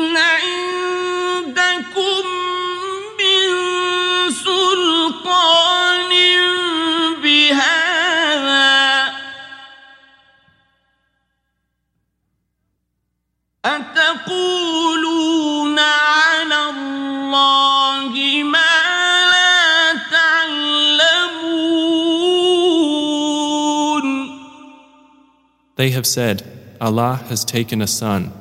They 25.78 25.92
have 25.92 26.06
said, 26.06 26.44
Allah 26.82 27.24
has 27.30 27.46
taken 27.46 27.82
a 27.82 27.88
son. 27.88 28.34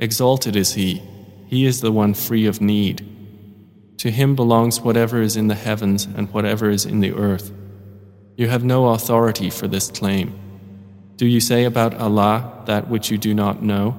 Exalted 0.00 0.56
is 0.56 0.74
He. 0.74 1.02
He 1.46 1.66
is 1.66 1.80
the 1.80 1.92
one 1.92 2.14
free 2.14 2.46
of 2.46 2.60
need. 2.60 3.06
To 3.98 4.10
Him 4.10 4.34
belongs 4.34 4.80
whatever 4.80 5.20
is 5.20 5.36
in 5.36 5.48
the 5.48 5.54
heavens 5.54 6.06
and 6.16 6.32
whatever 6.32 6.68
is 6.70 6.84
in 6.84 7.00
the 7.00 7.12
earth. 7.12 7.52
You 8.36 8.48
have 8.48 8.64
no 8.64 8.88
authority 8.88 9.50
for 9.50 9.68
this 9.68 9.90
claim. 9.90 10.34
Do 11.16 11.26
you 11.26 11.38
say 11.38 11.64
about 11.64 11.94
Allah 11.94 12.64
that 12.66 12.88
which 12.88 13.10
you 13.10 13.18
do 13.18 13.34
not 13.34 13.62
know? 13.62 13.98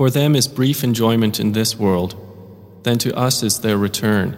For 0.00 0.10
them 0.10 0.36
is 0.36 0.46
brief 0.46 0.84
enjoyment 0.84 1.40
in 1.40 1.52
this 1.52 1.78
world, 1.78 2.14
then 2.82 2.98
to 2.98 3.16
us 3.16 3.42
is 3.42 3.60
their 3.60 3.78
return. 3.78 4.36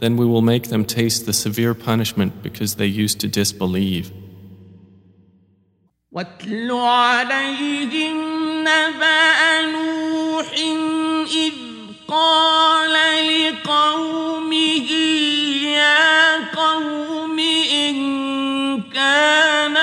Then 0.00 0.16
we 0.16 0.26
will 0.26 0.42
make 0.42 0.68
them 0.68 0.84
taste 0.84 1.26
the 1.26 1.32
severe 1.32 1.74
punishment 1.74 2.42
because 2.42 2.74
they 2.74 2.86
used 2.86 3.20
to 3.20 3.28
disbelieve. 3.28 4.12
واتل 6.12 6.70
عليهم 6.70 8.16
نبأ 8.64 9.60
نوح 9.72 10.52
إذ 11.26 11.52
قال 12.08 12.94
لقومه 13.28 14.90
يا 15.62 16.36
قوم 16.56 17.38
إن 17.38 18.82
كان 18.82 19.81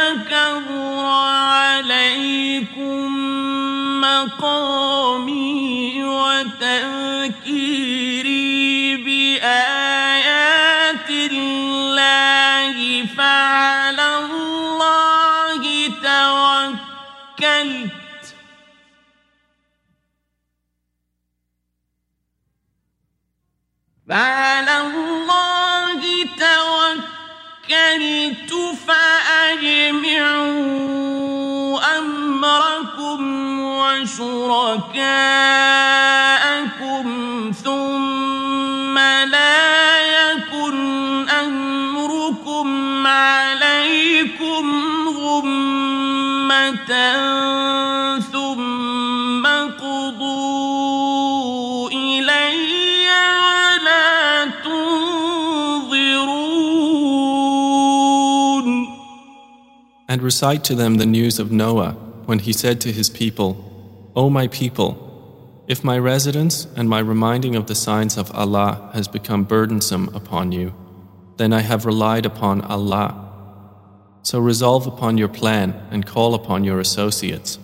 فعلى 24.11 24.81
الله 24.81 26.01
توكلت 27.69 28.53
فأجمعوا 28.87 30.21
أمركم 31.99 33.21
وشركاءكم 33.61 35.01
And 60.11 60.23
recite 60.23 60.65
to 60.65 60.75
them 60.75 60.97
the 60.97 61.07
news 61.07 61.39
of 61.39 61.53
Noah 61.53 61.93
when 62.27 62.41
he 62.41 62.53
said 62.53 62.81
to 62.81 62.91
his 62.91 63.09
people, 63.09 64.11
O 64.17 64.29
my 64.29 64.49
people, 64.49 65.65
if 65.69 65.85
my 65.85 65.97
residence 66.01 66.67
and 66.75 66.89
my 66.89 66.99
reminding 66.99 67.55
of 67.55 67.69
the 67.69 67.77
signs 67.77 68.19
of 68.19 68.33
Allah 68.33 68.91
has 68.93 69.07
become 69.07 69.45
burdensome 69.45 70.09
upon 70.13 70.51
you, 70.51 70.75
then 71.37 71.53
I 71.53 71.61
have 71.61 71.87
relied 71.87 72.27
upon 72.27 72.61
Allah. 72.63 73.09
So 74.25 74.41
resolve 74.41 74.89
upon 74.89 75.17
your 75.17 75.29
plan 75.29 75.81
and 75.93 76.05
call 76.05 76.35
upon 76.35 76.65
your 76.65 76.81
associates. 76.81 77.61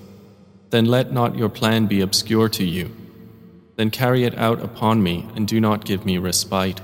Then 0.70 0.84
let 0.84 1.11
not 1.11 1.36
your 1.36 1.49
plan 1.49 1.86
be 1.86 2.01
obscure 2.01 2.49
to 2.51 2.64
you. 2.64 2.94
Then 3.74 3.90
carry 3.90 4.22
it 4.22 4.38
out 4.38 4.62
upon 4.62 5.03
me 5.03 5.28
and 5.34 5.49
do 5.49 5.61
not 5.61 5.84
give 5.84 6.07
me 6.07 6.16
respite. 6.18 6.80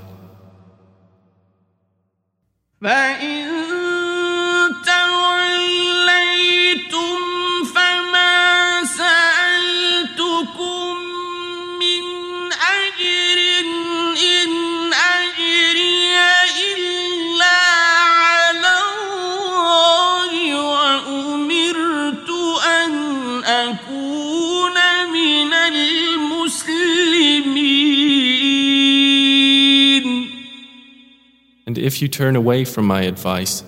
And 31.72 31.76
if 31.78 32.00
you 32.00 32.08
turn 32.08 32.34
away 32.36 32.64
from 32.64 32.86
my 32.86 33.02
advice, 33.02 33.62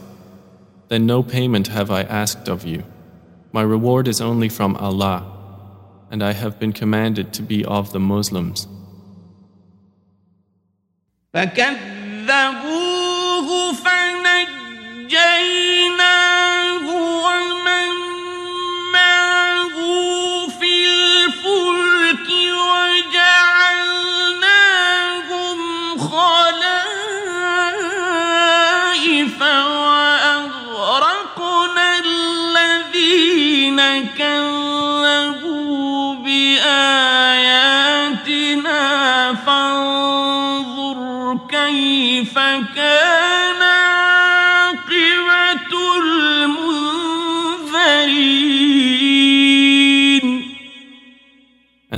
then 0.89 1.07
no 1.07 1.23
payment 1.23 1.69
have 1.69 1.91
I 1.91 2.03
asked 2.03 2.49
of 2.49 2.67
you. 2.67 2.83
My 3.53 3.63
reward 3.63 4.09
is 4.09 4.21
only 4.21 4.49
from 4.49 4.77
Allah, 4.77 5.27
and 6.11 6.23
I 6.23 6.33
have 6.33 6.59
been 6.59 6.73
commanded 6.73 7.33
to 7.35 7.43
be 7.43 7.65
of 7.65 7.93
the 7.93 8.01
Muslims. 8.01 8.67
فكذبوه 11.35 12.69
فنجيناه 13.73 15.64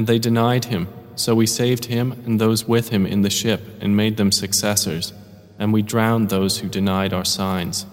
They 0.07 0.19
denied 0.19 0.65
him, 0.65 0.88
so 1.15 1.35
we 1.35 1.45
saved 1.45 1.85
him 1.85 2.13
and 2.25 2.39
those 2.39 2.65
with 2.65 2.89
him 2.89 3.05
in 3.05 3.23
the 3.23 3.29
ship 3.29 3.61
and 3.81 3.97
made 3.97 4.15
them 4.15 4.31
successors, 4.31 5.11
and 5.59 5.73
we 5.73 5.81
drowned 5.81 6.29
those 6.29 6.59
who 6.59 6.69
denied 6.69 7.11
our 7.11 7.25
signs. 7.25 7.85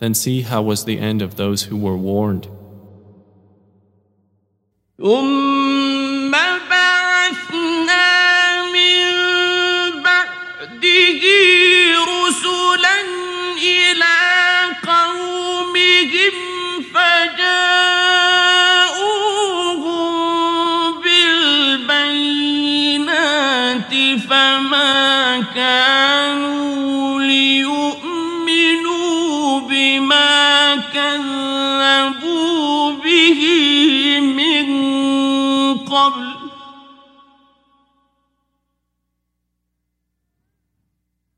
Then 0.00 0.12
see 0.12 0.42
how 0.42 0.60
was 0.60 0.84
the 0.84 0.98
end 0.98 1.22
of 1.22 1.36
those 1.36 1.62
who 1.62 1.78
were 1.78 1.96
warned. 1.96 2.46
Um, 5.02 5.49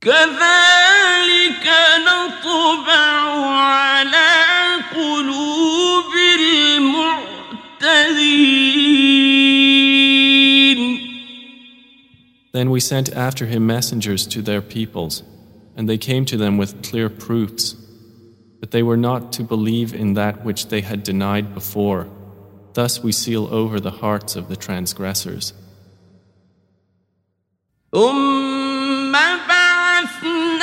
كذلك 0.01 1.67
نطبع 2.07 3.11
على 3.57 4.33
قلوب 4.95 6.11
المعتدين 6.39 8.07
Then 12.53 12.69
we 12.71 12.79
sent 12.79 13.09
after 13.13 13.45
him 13.45 13.67
messengers 13.67 14.25
to 14.27 14.41
their 14.41 14.61
peoples, 14.61 15.21
and 15.75 15.87
they 15.87 15.97
came 15.97 16.25
to 16.25 16.37
them 16.37 16.57
with 16.57 16.81
clear 16.81 17.09
proofs. 17.09 17.75
But 18.59 18.71
they 18.71 18.81
were 18.81 18.97
not 18.97 19.31
to 19.33 19.43
believe 19.43 19.93
in 19.93 20.13
that 20.13 20.43
which 20.43 20.69
they 20.69 20.81
had 20.81 21.03
denied 21.03 21.53
before. 21.53 22.07
Thus 22.73 23.03
we 23.03 23.11
seal 23.11 23.47
over 23.53 23.79
the 23.79 23.91
hearts 23.91 24.35
of 24.35 24.47
the 24.47 24.55
transgressors. 24.55 25.53
ثم 30.22 30.62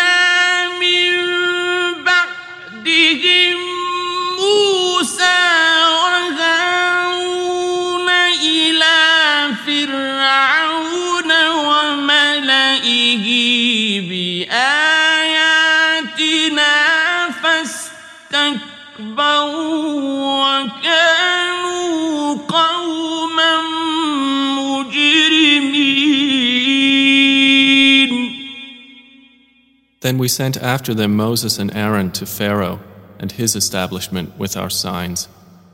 Then 30.00 30.18
we 30.18 30.28
sent 30.28 30.56
after 30.58 30.92
them 30.92 31.16
Moses 31.16 31.58
and 31.58 31.74
Aaron 31.74 32.10
to 32.12 32.26
Pharaoh 32.26 32.80
and 33.18 33.32
his 33.32 33.56
establishment 33.56 34.38
with 34.38 34.56
our 34.56 34.68
signs, 34.68 35.28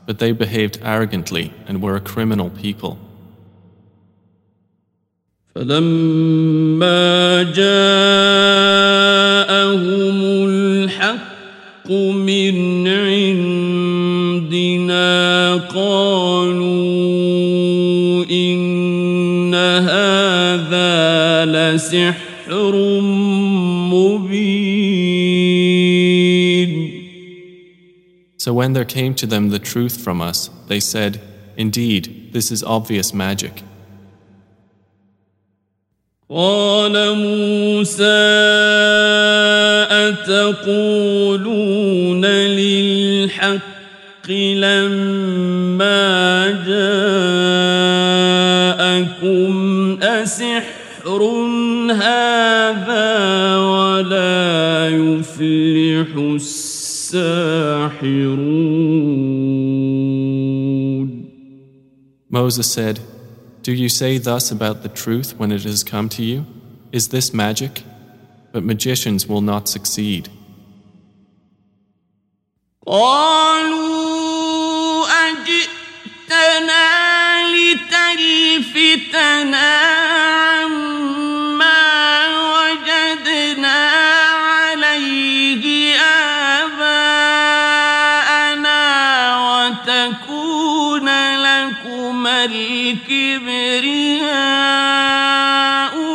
but 0.05 0.19
they 0.19 0.31
behaved 0.31 0.79
arrogantly 0.83 1.53
and 1.67 1.81
were 1.81 1.95
a 1.97 2.01
criminal 2.01 2.49
people. 2.49 2.97
فلما 5.55 7.43
جاءهم 7.43 7.67
الحق 10.47 11.91
من 11.91 12.87
عندنا 12.87 13.95
قالوا 15.55 16.71
إن 18.31 19.55
هذا 19.55 21.45
لسحر 21.45 22.75
So 28.37 28.53
when 28.53 28.73
there 28.73 28.85
came 28.85 29.13
to 29.15 29.27
them 29.27 29.49
the 29.49 29.59
truth 29.59 29.99
from 30.01 30.21
us, 30.21 30.49
they 30.67 30.79
said, 30.79 31.19
Indeed, 31.57 32.29
this 32.31 32.51
is 32.51 32.63
obvious 32.63 33.13
magic. 33.13 33.63
قال 36.29 37.15
موسى 37.15 38.03
أتقولون 40.07 42.25
للحق 42.25 43.61
لما 44.55 46.01
جاءكم 48.71 49.99
أسحر 50.03 51.21
هذا 51.91 53.14
ولا 53.95 54.89
يفلح 54.89 56.11
السحر 56.15 58.01
Moses 62.29 62.67
said, 62.71 62.99
Do 63.63 63.73
you 63.73 63.89
say 63.89 64.17
thus 64.17 64.51
about 64.51 64.83
the 64.83 64.89
truth 64.89 65.29
when 65.37 65.51
it 65.51 65.63
has 65.63 65.83
come 65.83 66.07
to 66.09 66.23
you? 66.23 66.45
Is 66.91 67.09
this 67.09 67.33
magic? 67.33 67.83
But 68.53 68.63
magicians 68.63 69.27
will 69.27 69.41
not 69.41 69.67
succeed. 69.67 70.29
قالوا 72.87 73.91
أجئتنا 75.29 76.87
لتلفتنا 77.53 79.21
الكبرياء 92.85 94.21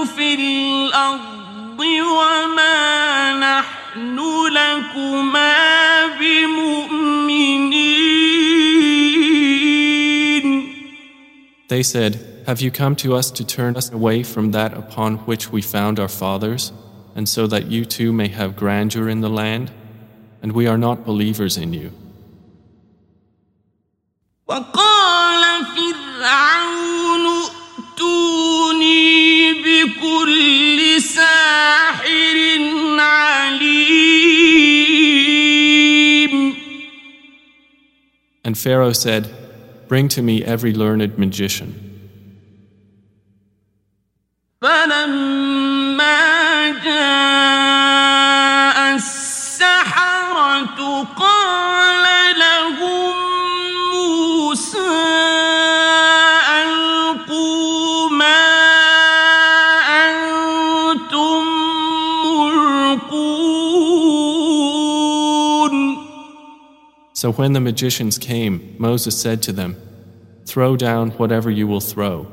في 0.05 0.35
الأرض 0.35 1.81
وما 1.81 3.33
نحن 3.41 4.19
لكما 4.53 5.57
بمؤمنين 6.21 6.77
They 11.69 11.83
said, 11.83 12.13
Have 12.47 12.61
you 12.61 12.71
come 12.71 12.95
to 12.97 13.15
us 13.15 13.31
to 13.33 13.45
turn 13.45 13.77
us 13.77 13.91
away 13.91 14.23
from 14.23 14.53
that 14.53 14.73
upon 14.73 15.17
which 15.29 15.51
we 15.51 15.61
found 15.63 15.99
our 15.99 16.09
fathers, 16.09 16.73
and 17.17 17.29
so 17.29 17.49
that 17.49 17.67
you 17.67 17.85
too 17.85 18.13
may 18.13 18.29
have 18.29 18.55
grandeur 18.55 19.09
in 19.09 19.21
the 19.21 19.29
land? 19.29 19.73
And 20.43 20.53
we 20.53 20.69
are 20.69 20.79
not 20.79 21.05
believers 21.05 21.57
in 21.57 21.73
you. 21.73 21.91
وقال 24.49 25.00
فرعون 26.21 27.27
ائتوني 27.77 29.53
بكل 29.53 31.03
ساحر 31.03 32.37
عليم 32.99 33.97
And 38.45 38.57
Pharaoh 38.57 38.93
said, 38.93 39.25
Bring 39.89 40.07
to 40.09 40.23
me 40.23 40.45
every 40.45 40.73
learned 40.73 41.19
magician. 41.19 41.75
فلما 44.63 46.40
So 67.22 67.32
when 67.32 67.54
the 67.54 67.60
magicians 67.60 68.18
came, 68.18 68.76
Moses 68.80 69.16
said 69.16 69.44
to 69.44 69.52
them, 69.52 69.80
Throw 70.48 70.76
down 70.76 71.12
whatever 71.12 71.52
you 71.52 71.68
will 71.68 71.80
throw. 71.80 72.26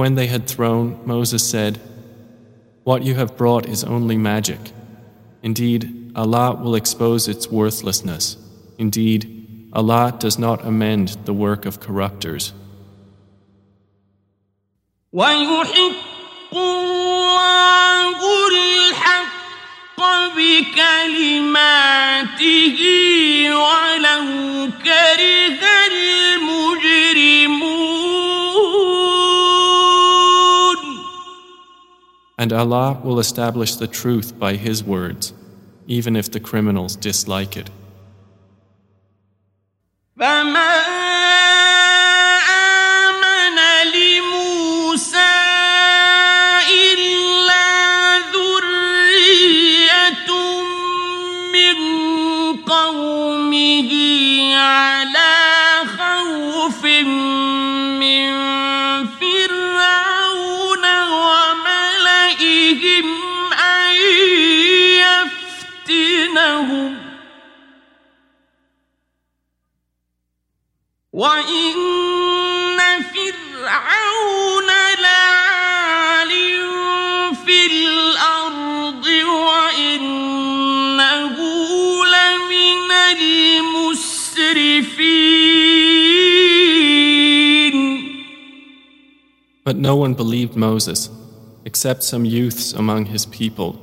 when 0.00 0.14
they 0.14 0.26
had 0.26 0.46
thrown, 0.46 1.00
Moses 1.06 1.48
said, 1.48 1.80
What 2.84 3.02
you 3.02 3.14
have 3.14 3.36
brought 3.36 3.66
is 3.66 3.84
only 3.84 4.16
magic. 4.16 4.60
Indeed, 5.42 6.12
Allah 6.16 6.54
will 6.54 6.74
expose 6.74 7.28
its 7.28 7.50
worthlessness. 7.50 8.36
Indeed, 8.78 9.70
Allah 9.72 10.14
does 10.18 10.38
not 10.38 10.64
amend 10.64 11.16
the 11.24 11.34
work 11.34 11.66
of 11.66 11.80
corrupters. 11.80 12.52
بكلماته 20.36 21.98
ولو 23.54 24.70
كره 24.84 25.69
And 32.41 32.51
Allah 32.51 32.99
will 33.03 33.19
establish 33.19 33.75
the 33.75 33.85
truth 33.85 34.39
by 34.39 34.55
His 34.55 34.83
words, 34.83 35.31
even 35.85 36.15
if 36.15 36.31
the 36.31 36.39
criminals 36.39 36.95
dislike 36.95 37.55
it. 37.55 37.69
وإن 71.20 71.74
فرعون 73.66 74.68
لعال 75.02 76.32
في 77.46 77.66
الأرض 77.66 79.06
وإنه 79.86 80.56
لمن 82.04 82.90
المسرفين 83.16 84.36
But 89.64 89.76
no 89.76 89.96
one 89.96 90.14
believed 90.14 90.54
Moses, 90.54 91.10
except 91.64 92.04
some 92.04 92.24
youths 92.24 92.72
among 92.72 93.06
his 93.06 93.26
people, 93.26 93.76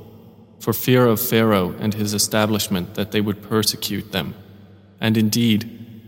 for 0.58 0.72
fear 0.72 1.06
of 1.06 1.20
Pharaoh 1.20 1.74
and 1.78 1.92
his 1.92 2.14
establishment 2.14 2.94
that 2.94 3.12
they 3.12 3.20
would 3.20 3.42
persecute 3.42 4.10
them. 4.10 4.34
And 4.98 5.18
indeed, 5.18 5.77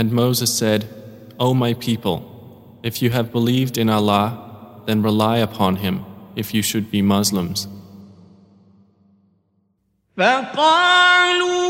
And 0.00 0.12
Moses 0.12 0.56
said, 0.56 0.88
O 1.38 1.54
my 1.54 1.74
people, 1.74 2.78
if 2.82 3.02
you 3.02 3.10
have 3.10 3.32
believed 3.32 3.78
in 3.78 3.88
Allah, 3.88 4.82
then 4.86 5.02
rely 5.02 5.38
upon 5.38 5.76
Him 5.76 6.04
if 6.34 6.52
you 6.54 6.62
should 6.62 6.90
be 6.90 7.02
Muslims. 7.02 7.68
فقالوا 10.16 11.66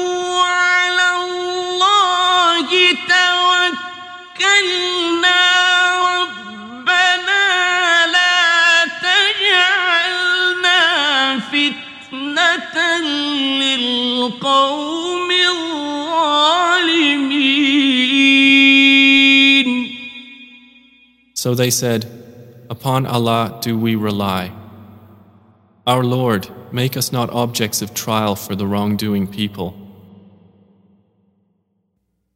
So 21.40 21.54
they 21.54 21.70
said, 21.70 22.06
Upon 22.68 23.06
Allah 23.06 23.58
do 23.62 23.78
we 23.78 23.94
rely. 23.94 24.52
Our 25.86 26.02
Lord, 26.02 26.48
make 26.72 26.96
us 26.96 27.12
not 27.12 27.30
objects 27.30 27.80
of 27.82 27.94
trial 27.94 28.34
for 28.34 28.56
the 28.56 28.66
wrongdoing 28.66 29.26
people. 29.28 29.76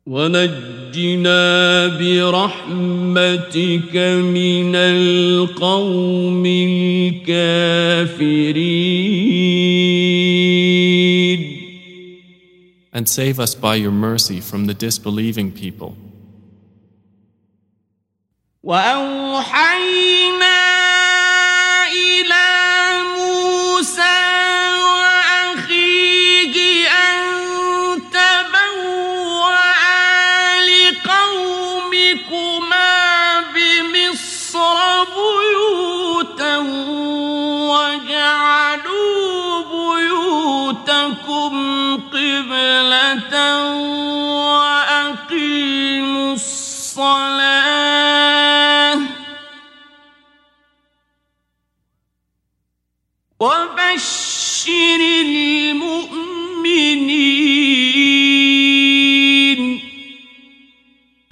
ونجنا 0.06 1.86
برحمتك 1.98 3.96
من 3.96 4.74
القوم 4.74 6.46
الكافرين 6.46 7.60
And 12.92 13.08
save 13.08 13.38
us 13.38 13.54
by 13.54 13.76
your 13.76 13.92
mercy 13.92 14.40
from 14.40 14.66
the 14.66 14.74
disbelieving 14.74 15.52
people. 15.52 15.96
وأوحينا 18.65 20.54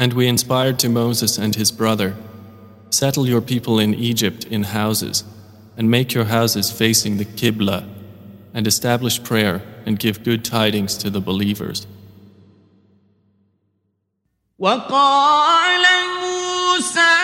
And 0.03 0.12
we 0.12 0.29
inspired 0.29 0.79
to 0.81 0.89
Moses 0.89 1.39
and 1.39 1.55
his 1.55 1.73
brother 1.73 2.15
Settle 2.91 3.27
your 3.27 3.43
people 3.43 3.79
in 3.79 3.95
Egypt 3.95 4.45
in 4.45 4.62
houses, 4.62 5.23
and 5.77 5.91
make 5.91 6.15
your 6.15 6.25
houses 6.25 6.70
facing 6.70 7.19
the 7.19 7.25
Qibla, 7.25 7.87
and 8.55 8.66
establish 8.66 9.23
prayer 9.23 9.62
and 9.85 9.99
give 9.99 10.25
good 10.25 10.45
tidings 10.45 10.97
to 10.99 11.11
the 11.11 11.20
believers. 11.20 11.87
وقال 14.59 15.85
موسى 16.20 17.22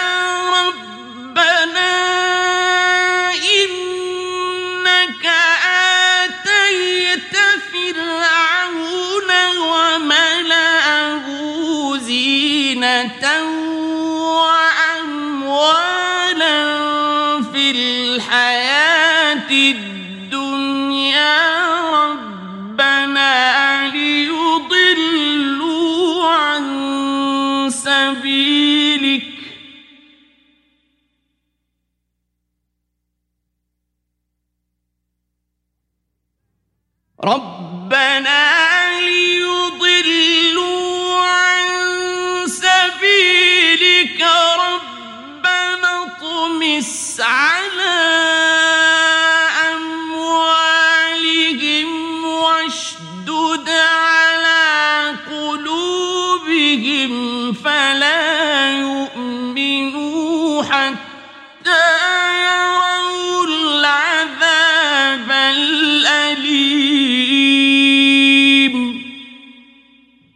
ربنا 37.24 38.52
ليضلوا 39.00 40.60
عن 41.22 41.68
سبيلك 42.48 44.22
ربنا 44.60 46.04
اطمس 46.04 47.22
على 47.22 47.79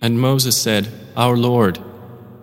And 0.02 0.20
Moses 0.20 0.56
said, 0.56 0.88
Our 1.16 1.36
Lord, 1.36 1.78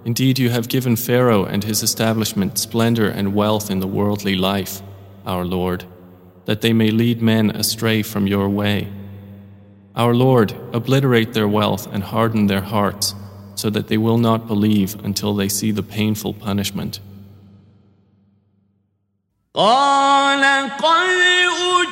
indeed 0.03 0.37
you 0.37 0.49
have 0.49 0.67
given 0.67 0.95
Pharaoh 0.95 1.45
and 1.45 1.63
his 1.63 1.81
establishment 1.83 2.57
splendor 2.57 3.07
and 3.07 3.33
wealth 3.33 3.71
in 3.71 3.79
the 3.79 3.87
worldly 3.87 4.35
life, 4.35 4.81
our 5.25 5.45
Lord, 5.45 5.85
that 6.45 6.61
they 6.61 6.73
may 6.73 6.91
lead 6.91 7.21
men 7.21 7.49
astray 7.51 8.03
from 8.03 8.27
your 8.27 8.49
way. 8.49 8.87
Our 9.95 10.13
Lord, 10.13 10.53
obliterate 10.73 11.33
their 11.33 11.47
wealth 11.47 11.87
and 11.93 12.03
harden 12.03 12.47
their 12.47 12.61
hearts, 12.61 13.15
so 13.55 13.69
that 13.69 13.87
they 13.87 13.97
will 13.97 14.17
not 14.17 14.47
believe 14.47 14.99
until 15.05 15.33
they 15.33 15.47
see 15.47 15.71
the 15.71 15.83
painful 15.83 16.33
punishment. 16.33 16.99
قال 19.53 20.43
قد 20.69 21.09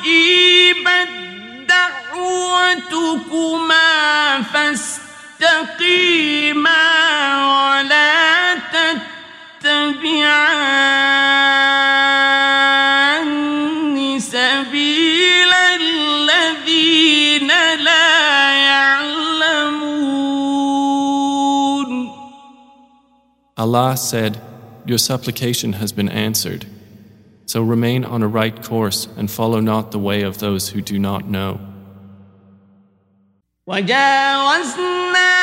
أجيبت 0.04 1.08
دعوتكما 1.68 3.22
فاستقيما 4.42 4.97
ولا 7.84 8.54
تتبعان 8.54 9.94
سبيل 14.18 15.52
الذين 15.80 17.48
لا 17.84 18.52
يعلمون 18.66 20.14
Allah 23.56 23.96
said, 23.96 24.40
Your 24.84 24.98
supplication 24.98 25.74
has 25.74 25.92
been 25.92 26.08
answered. 26.08 26.66
So 27.46 27.62
remain 27.62 28.04
on 28.04 28.22
a 28.22 28.28
right 28.28 28.62
course 28.62 29.06
and 29.16 29.30
follow 29.30 29.60
not 29.60 29.90
the 29.90 29.98
way 29.98 30.22
of 30.22 30.38
those 30.38 30.70
who 30.70 30.80
do 30.82 30.98
not 30.98 31.28
know. 31.28 31.67
وجاوزنا 33.68 35.37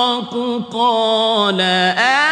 الفرق 0.00 0.62
قال 0.72 1.60
آه 1.60 2.29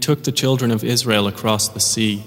took 0.00 0.24
the 0.24 0.32
children 0.32 0.70
of 0.70 0.82
Israel 0.82 1.26
across 1.26 1.68
the 1.68 1.80
sea, 1.80 2.24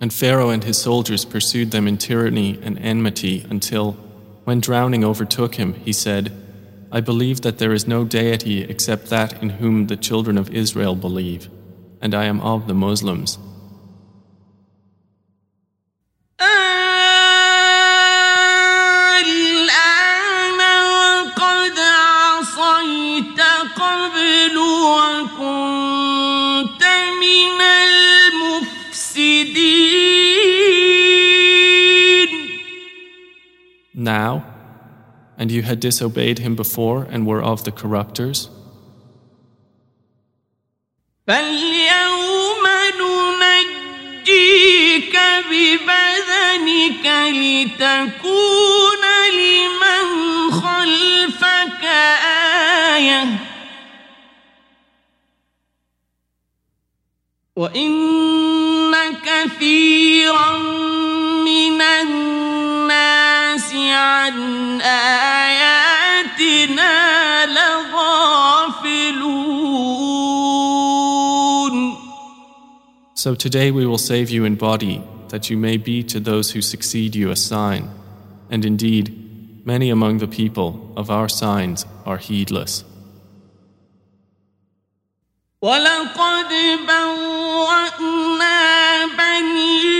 and 0.00 0.12
Pharaoh 0.12 0.50
and 0.50 0.64
his 0.64 0.78
soldiers 0.78 1.24
pursued 1.24 1.70
them 1.70 1.88
in 1.88 1.98
tyranny 1.98 2.58
and 2.62 2.78
enmity 2.78 3.44
until, 3.50 3.92
when 4.44 4.60
drowning 4.60 5.04
overtook 5.04 5.56
him, 5.56 5.74
he 5.74 5.92
said, 5.92 6.32
I 6.92 7.00
believe 7.00 7.42
that 7.42 7.58
there 7.58 7.72
is 7.72 7.86
no 7.86 8.04
deity 8.04 8.62
except 8.62 9.10
that 9.10 9.42
in 9.42 9.50
whom 9.50 9.86
the 9.86 9.96
children 9.96 10.38
of 10.38 10.50
Israel 10.50 10.94
believe, 10.94 11.48
and 12.00 12.14
I 12.14 12.24
am 12.24 12.40
of 12.40 12.66
the 12.66 12.74
Muslims. 12.74 13.38
Now, 33.99 34.43
and 35.37 35.51
you 35.51 35.61
had 35.63 35.79
disobeyed 35.79 36.39
him 36.39 36.55
before 36.55 37.03
and 37.09 37.25
were 37.25 37.41
of 37.41 37.63
the 37.63 37.71
corrupters, 37.71 38.49
فاليوم 41.27 42.63
ننجيك 43.41 45.15
ببدنك 45.49 47.05
لتكون 47.33 49.03
لمن 49.33 50.07
خلفك 50.51 51.83
آية 52.95 53.23
وإن 57.55 58.95
كثيرا 59.25 60.57
من 61.45 61.81
الناس 61.81 62.48
عن 63.89 64.81
آياتنا 64.81 66.25
لغافلون 67.45 69.25
So 73.15 73.33
today 73.33 73.71
we 73.71 73.85
will 73.87 73.97
save 73.97 74.29
you 74.29 74.45
in 74.45 74.55
body, 74.55 75.01
that 75.29 75.49
you 75.49 75.57
may 75.57 75.77
be 75.77 76.03
to 76.03 76.19
those 76.19 76.51
who 76.51 76.61
succeed 76.61 77.15
you 77.15 77.31
a 77.31 77.35
sign. 77.35 77.89
And 78.51 78.63
indeed, 78.63 79.65
many 79.65 79.89
among 79.89 80.19
the 80.19 80.27
people 80.27 80.93
of 80.95 81.09
our 81.09 81.27
signs 81.27 81.85
are 82.05 82.17
heedless. 82.17 82.83
ولقد 85.61 86.51
بوأنا 86.87 88.55
بني 89.17 89.98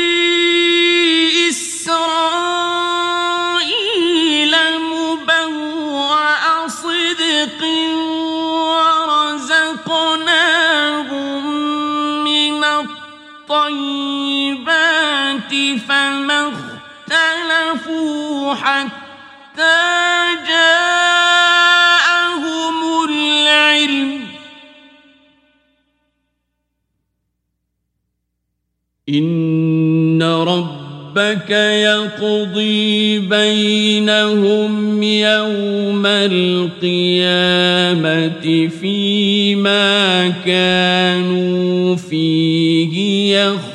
فما 15.89 16.49
اختلفوا 16.49 18.55
حتى 18.55 19.81
جاءهم 20.49 21.81
العلم. 23.11 24.21
إن 29.09 30.23
ربك 30.23 31.51
يقضي 31.51 33.19
بينهم 33.19 35.03
يوم 35.03 36.07
القيامة 36.07 37.11
فيما 38.81 40.29
كانوا 40.47 41.97
فيه 41.97 43.37
يختلفون 43.37 43.70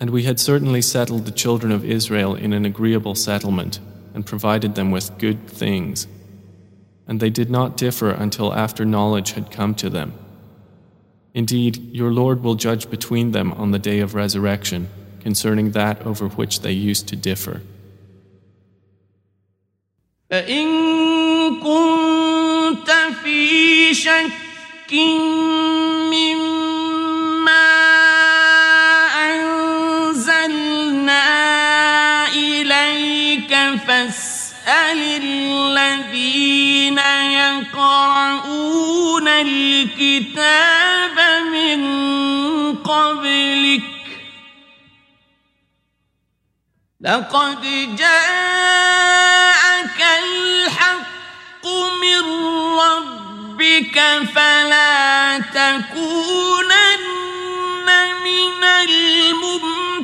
And 0.00 0.10
we 0.10 0.22
had 0.22 0.40
certainly 0.40 0.82
settled 0.82 1.26
the 1.26 1.30
children 1.30 1.72
of 1.72 1.84
Israel 1.84 2.34
in 2.34 2.52
an 2.52 2.64
agreeable 2.64 3.14
settlement 3.14 3.80
and 4.14 4.24
provided 4.24 4.74
them 4.74 4.90
with 4.90 5.18
good 5.18 5.46
things. 5.46 6.06
And 7.06 7.20
they 7.20 7.30
did 7.30 7.50
not 7.50 7.76
differ 7.76 8.10
until 8.10 8.54
after 8.54 8.84
knowledge 8.84 9.32
had 9.32 9.50
come 9.50 9.74
to 9.76 9.90
them. 9.90 10.14
Indeed, 11.34 11.92
your 11.92 12.10
Lord 12.10 12.42
will 12.42 12.54
judge 12.54 12.90
between 12.90 13.32
them 13.32 13.52
on 13.52 13.70
the 13.70 13.78
day 13.78 14.00
of 14.00 14.14
resurrection 14.14 14.88
concerning 15.20 15.72
that 15.72 16.04
over 16.06 16.28
which 16.28 16.60
they 16.60 16.72
used 16.72 17.06
to 17.08 17.16
differ. 17.16 17.60
فإن 20.30 20.66
كنت 21.60 22.90
في 23.22 23.94
شك 23.94 24.32
مما 26.13 26.45
أنزلنا 30.15 31.25
إليك 32.27 33.51
فاسأل 33.87 34.99
الذين 35.23 36.97
يقرؤون 37.31 39.27
الكتاب 39.27 41.17
من 41.51 41.81
قبلك 42.75 43.81
لقد 47.01 47.61
جاءك 47.95 49.25
الحق 50.23 51.65
من 52.01 52.21
ربك 52.79 53.24
فلا 54.34 55.38
تكونن 55.38 57.06
من 58.24 58.62
الممترين 58.88 60.00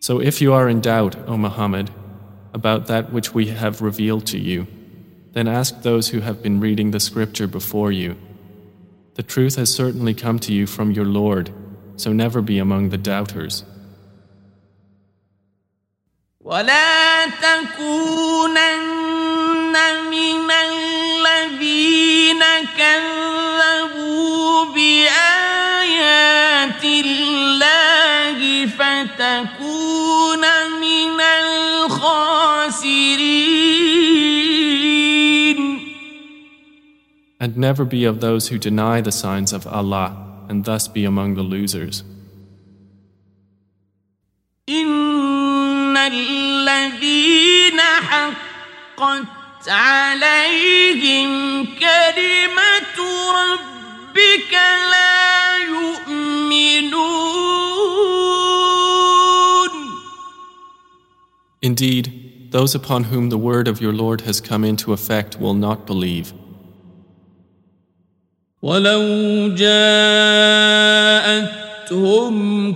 So 0.00 0.20
if 0.20 0.40
you 0.40 0.52
are 0.52 0.68
in 0.68 0.80
doubt, 0.80 1.14
O 1.28 1.36
Muhammad, 1.36 1.90
about 2.52 2.86
that 2.86 3.12
which 3.12 3.32
we 3.34 3.46
have 3.48 3.82
revealed 3.82 4.26
to 4.26 4.38
you, 4.38 4.66
then 5.32 5.46
ask 5.46 5.82
those 5.82 6.08
who 6.08 6.20
have 6.20 6.42
been 6.42 6.58
reading 6.58 6.90
the 6.90 6.98
scripture 6.98 7.46
before 7.46 7.92
you. 7.92 8.16
The 9.14 9.22
truth 9.22 9.56
has 9.56 9.72
certainly 9.72 10.14
come 10.14 10.38
to 10.40 10.52
you 10.52 10.66
from 10.66 10.90
your 10.90 11.04
Lord, 11.04 11.52
so 11.96 12.12
never 12.12 12.42
be 12.42 12.58
among 12.58 12.88
the 12.88 12.98
doubters. 12.98 13.62
ولا 16.54 17.26
تكونن 17.26 18.80
من 20.10 20.50
الذين 20.50 22.42
كذبوا 22.78 24.64
بآيات 24.74 26.00
الله 26.84 28.66
فتكون 28.66 30.44
من 30.80 31.20
الخاسرين 31.20 32.50
And 37.42 37.56
never 37.56 37.86
be 37.86 38.04
of 38.04 38.20
those 38.20 38.48
who 38.48 38.58
deny 38.58 39.00
the 39.00 39.10
signs 39.10 39.54
of 39.54 39.66
Allah, 39.66 40.14
and 40.50 40.64
thus 40.66 40.88
be 40.88 41.06
among 41.06 41.36
the 41.36 41.42
losers. 41.42 42.04
إن 44.68 45.96
الذين 46.74 47.80
حقت 47.80 49.68
عليهم 49.68 51.30
كلمة 51.66 52.98
ربك 53.40 54.52
لا 54.92 55.56
يؤمنون 55.58 57.10
Indeed, 61.62 62.04
those 62.52 62.74
upon 62.74 63.04
whom 63.04 63.28
the 63.28 63.36
word 63.36 63.68
of 63.68 63.82
your 63.82 63.92
Lord 63.92 64.22
has 64.22 64.40
come 64.40 64.64
into 64.64 64.94
effect 64.94 65.38
will 65.38 65.54
not 65.54 65.86
believe. 65.86 66.32
ولو 68.62 69.54
جاءتهم 69.54 69.92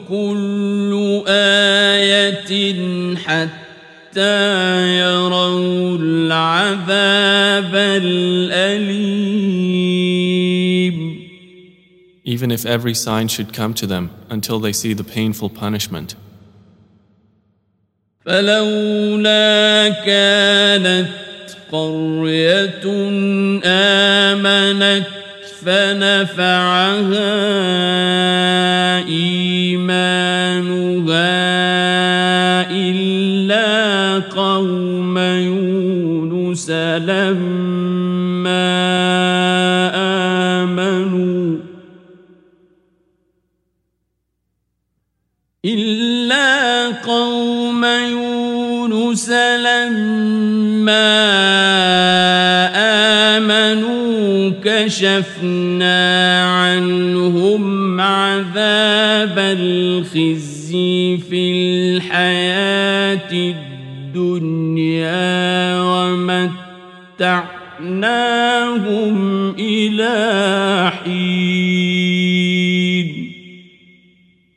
كل 0.09 1.23
آية 1.29 3.17
حتى 3.17 3.58
يروا 4.17 5.99
العذاب 5.99 7.75
الأليم 7.75 9.15
Even 12.27 12.51
if 12.51 12.65
every 12.65 12.95
sign 12.95 13.29
should 13.29 13.53
come 13.53 13.75
to 13.75 13.87
them 13.87 14.11
until 14.31 14.59
they 14.59 14.73
see 14.73 14.95
the 14.95 15.05
painful 15.05 15.51
punishment. 15.51 16.17
فلولا 18.27 19.89
كانت 19.89 21.09
قرية 21.73 22.85
آمنت 23.65 25.07
فنفعها 25.65 27.35
إيمانها 29.09 30.25
إلا 31.09 31.38
قوم 34.20 35.18
يونس 35.18 36.70
لما 36.70 37.40
آمنوا 40.64 41.58
إلا 45.66 46.88
قوم 46.90 47.86
يونس 47.86 49.30
لما 49.30 51.10
آمنوا 53.38 54.52
كشفنا 54.64 56.00
عنهم 56.44 58.02
عذاب 58.02 59.40
الخزي 59.40 61.18
في 61.18 61.52
الحياة 61.52 63.32
الدنيا. 63.32 63.69
ومتعناهم 67.19 69.17
إلى 69.55 70.91
حين 70.91 72.55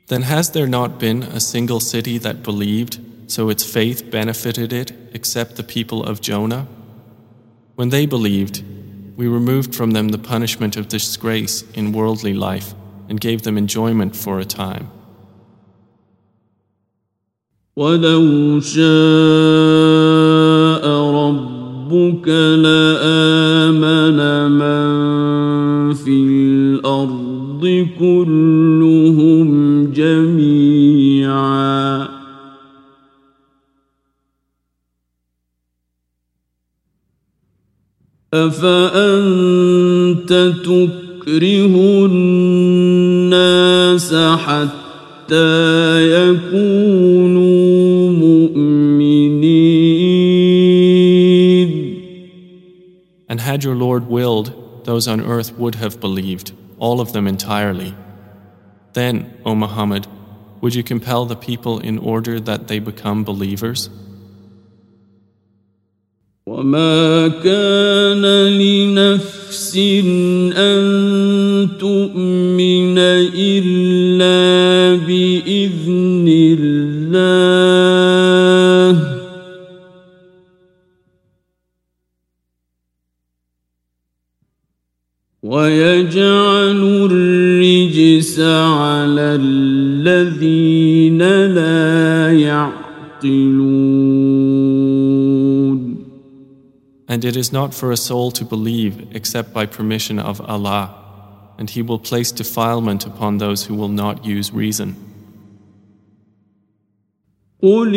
Then 0.08 0.22
has 0.22 0.52
there 0.52 0.68
not 0.68 1.00
been 1.00 1.24
a 1.24 1.42
single 1.42 1.82
city 1.82 2.18
that 2.20 2.42
believed, 2.42 3.02
so 3.28 3.50
its 3.50 3.66
faith 3.66 4.10
benefited 4.10 4.72
it, 4.72 4.94
except 5.14 5.58
the 5.58 5.64
people 5.64 6.02
of 6.02 6.22
Jonah? 6.22 6.66
When 7.76 7.90
they 7.90 8.06
believed, 8.06 8.64
we 9.18 9.28
removed 9.28 9.76
from 9.76 9.92
them 9.92 10.08
the 10.10 10.18
punishment 10.18 10.78
of 10.78 10.88
disgrace 10.88 11.64
in 11.74 11.92
worldly 11.92 12.34
life 12.34 12.74
and 13.10 13.20
gave 13.20 13.42
them 13.42 13.58
enjoyment 13.58 14.16
for 14.16 14.40
a 14.40 14.46
time. 14.46 14.90
ولو 17.77 18.61
شاء 18.61 18.83
ربك 21.15 22.29
لآمن 22.59 24.19
من 24.51 25.95
في 25.95 26.11
الأرض 26.11 27.87
كلهم 27.99 29.49
جميعا 29.93 31.63
أفأنت 38.35 40.33
تكره 40.65 42.07
الناس 42.07 44.15
حتى 44.15 44.83
يكونوا 46.13 47.22
had 53.52 53.64
your 53.64 53.76
Lord 53.76 54.08
willed, 54.08 54.86
those 54.86 55.08
on 55.08 55.22
earth 55.22 55.52
would 55.58 55.76
have 55.76 56.00
believed, 56.00 56.54
all 56.80 57.02
of 57.02 57.12
them 57.14 57.28
entirely. 57.28 57.94
Then, 58.94 59.38
O 59.46 59.54
Muhammad, 59.54 60.08
would 60.62 60.74
you 60.74 60.84
compel 60.84 61.26
the 61.26 61.36
people 61.36 61.80
in 61.80 61.98
order 61.98 62.40
that 62.40 62.68
they 62.68 62.80
become 62.80 63.24
believers? 63.24 63.90
وما 66.48 67.28
كان 67.44 68.24
لنفس 68.48 69.78
أن 70.56 70.80
تؤمن 71.80 72.98
إلا 73.36 74.61
الرجس 88.32 88.40
على 88.40 89.36
الذين 89.42 91.22
لا 91.56 92.32
يعقلون 92.40 93.68
And 97.10 97.24
it 97.24 97.38
is 97.38 97.54
not 97.54 97.74
for 97.74 97.92
a 97.92 97.98
soul 97.98 98.32
to 98.32 98.44
believe 98.46 99.08
except 99.14 99.54
by 99.54 99.66
permission 99.66 100.20
of 100.20 100.42
Allah, 100.42 100.94
and 101.58 101.70
He 101.70 101.82
will 101.82 102.00
place 102.00 102.32
defilement 102.34 103.06
upon 103.06 103.38
those 103.38 103.64
who 103.66 103.76
will 103.76 103.88
not 104.04 104.26
use 104.26 104.52
reason. 104.54 104.96
قل 107.64 107.96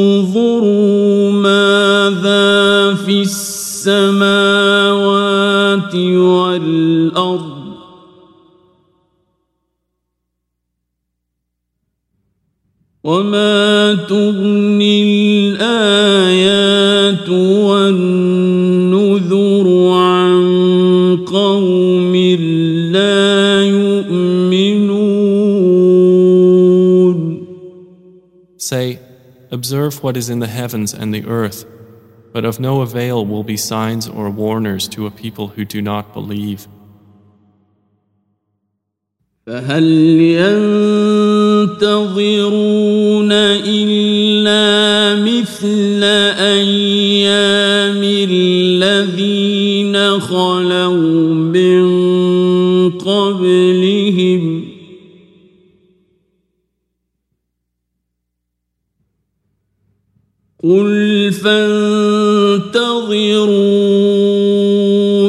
انظروا 0.00 0.52
ماذا 1.32 2.94
في 2.94 3.22
السماوات 3.22 4.92
والأرض 5.94 6.45
وما 13.07 13.95
تغني 14.09 14.99
الآيات 15.55 17.29
والنذر 17.69 19.27
عن 19.91 20.37
قوم 21.25 22.15
لا 22.91 23.63
يؤمنون 23.63 25.07
Say, 28.57 28.99
Observe 29.51 30.03
what 30.03 30.17
is 30.17 30.29
in 30.29 30.39
the 30.39 30.47
heavens 30.47 30.93
and 30.93 31.13
the 31.13 31.25
earth, 31.25 31.63
but 32.33 32.43
of 32.43 32.59
no 32.59 32.81
avail 32.81 33.25
will 33.25 33.45
be 33.45 33.55
signs 33.55 34.09
or 34.09 34.29
warners 34.29 34.89
to 34.89 35.05
a 35.07 35.11
people 35.11 35.47
who 35.47 35.63
do 35.63 35.81
not 35.81 36.11
believe. 36.13 36.67
فهل 39.47 39.87
ينتظرون 41.71 43.31
إلا 43.31 45.15
مثل 45.23 46.03
أيام 46.43 48.03
الذين 48.29 49.95
خلوا 50.19 51.33
من 51.33 51.87
قبلهم؟ 52.91 54.63
قل 60.63 61.31
فانتظروا 61.31 62.57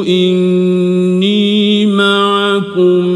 إني 0.07 1.85
معكم 1.85 3.08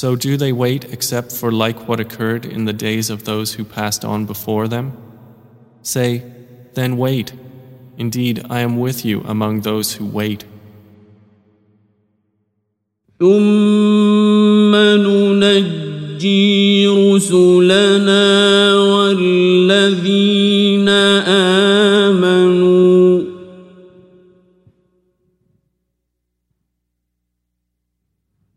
So 0.00 0.16
do 0.16 0.36
they 0.36 0.52
wait 0.52 0.84
except 0.92 1.32
for 1.32 1.52
like 1.52 1.88
what 1.88 2.00
occurred 2.00 2.44
in 2.44 2.64
the 2.64 2.72
days 2.72 3.10
of 3.10 3.24
those 3.24 3.54
who 3.54 3.64
passed 3.64 4.04
on 4.04 4.26
before 4.26 4.68
them? 4.68 4.96
Say, 5.82 6.22
then 6.74 6.96
wait. 6.96 7.32
Indeed, 7.96 8.44
I 8.50 8.60
am 8.60 8.78
with 8.78 9.04
you 9.04 9.22
among 9.24 9.60
those 9.60 9.94
who 9.94 10.04
wait. 10.04 10.44
ثم 13.20 14.76
ننجي 14.76 16.88
رسلنا 16.88 18.74
والذين 18.74 20.88
آمنوا 20.88 21.49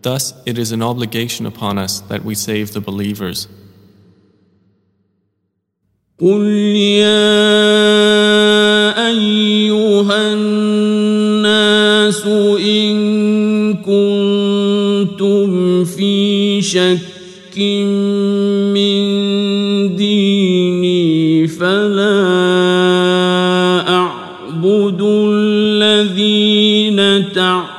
Thus, 0.02 0.34
it 0.48 0.58
is 0.58 0.72
an 0.72 0.82
obligation 0.82 1.45
upon 1.45 1.78
us 1.78 1.99
that 2.10 2.26
we 2.26 2.34
save 2.34 2.74
the 2.74 2.82
believers. 2.82 3.48
قل 6.20 6.41
يا 7.02 8.05
في 15.85 16.62
شك 16.62 17.59
من 17.59 18.97
ديني 19.97 21.48
فلا 21.48 22.16
أعبد 23.89 25.01
الذين 25.31 27.32
تعبدون. 27.32 27.77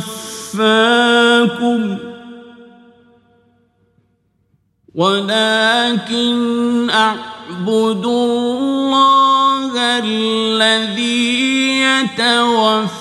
ولكن 4.95 6.89
أعبد 6.89 8.05
الله 8.05 9.73
الذي 10.03 11.79
يتوفاكم 11.79 12.93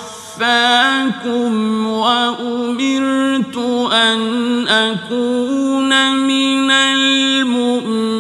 وأمرت 1.87 3.57
أن 3.93 4.21
أكون 4.69 6.17
من 6.17 6.71
المؤمنين. 6.71 8.15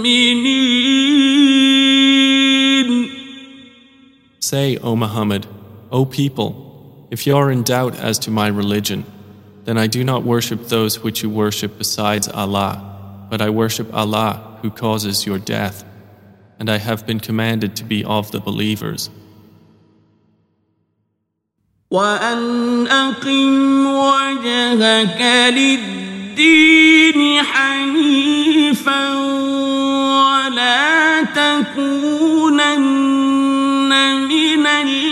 Say, 4.40 4.78
O 4.82 4.94
Muhammad, 4.94 5.46
O 5.93 6.05
people, 6.05 7.07
if 7.09 7.25
you 7.25 7.35
are 7.35 7.49
in 7.51 7.63
doubt 7.63 7.95
as 7.97 8.19
to 8.19 8.31
my 8.31 8.47
religion, 8.47 9.03
then 9.65 9.77
I 9.77 9.87
do 9.87 10.03
not 10.03 10.23
worship 10.23 10.67
those 10.67 11.03
which 11.03 11.23
you 11.23 11.29
worship 11.29 11.77
besides 11.77 12.27
Allah, 12.27 13.27
but 13.29 13.41
I 13.41 13.49
worship 13.49 13.93
Allah 13.93 14.57
who 14.61 14.69
causes 14.69 15.25
your 15.25 15.39
death, 15.39 15.83
and 16.59 16.69
I 16.69 16.77
have 16.77 17.05
been 17.07 17.19
commanded 17.19 17.75
to 17.77 17.83
be 17.83 18.03
of 18.03 18.31
the 18.31 18.39
believers. 18.39 19.09
وأن 21.91 22.87
أقم 22.87 23.85
وجهك 23.85 25.21
للدين 25.49 27.43
حنيفا 27.43 29.15
ولا 30.29 31.23
تكونن 31.23 32.79
من 34.27 34.67
المشركين 34.67 35.02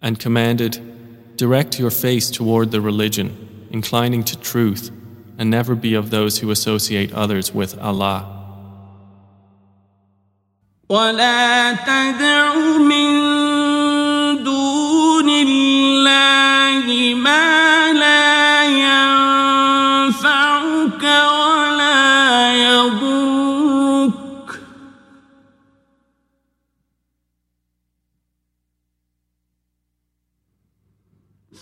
And 0.00 0.18
commanded, 0.18 1.36
direct 1.36 1.78
your 1.78 1.90
face 1.90 2.30
toward 2.30 2.70
the 2.70 2.80
religion, 2.80 3.68
inclining 3.70 4.24
to 4.24 4.38
truth, 4.38 4.90
and 5.38 5.50
never 5.50 5.74
be 5.74 5.94
of 5.94 6.10
those 6.10 6.38
who 6.38 6.50
associate 6.50 7.12
others 7.12 7.54
with 7.54 7.78
Allah. 7.78 8.34
ولا 10.88 11.72
تدع 11.72 12.78
من 12.78 13.08
دون 14.44 15.28
الله 15.28 17.14
ما 17.14 17.61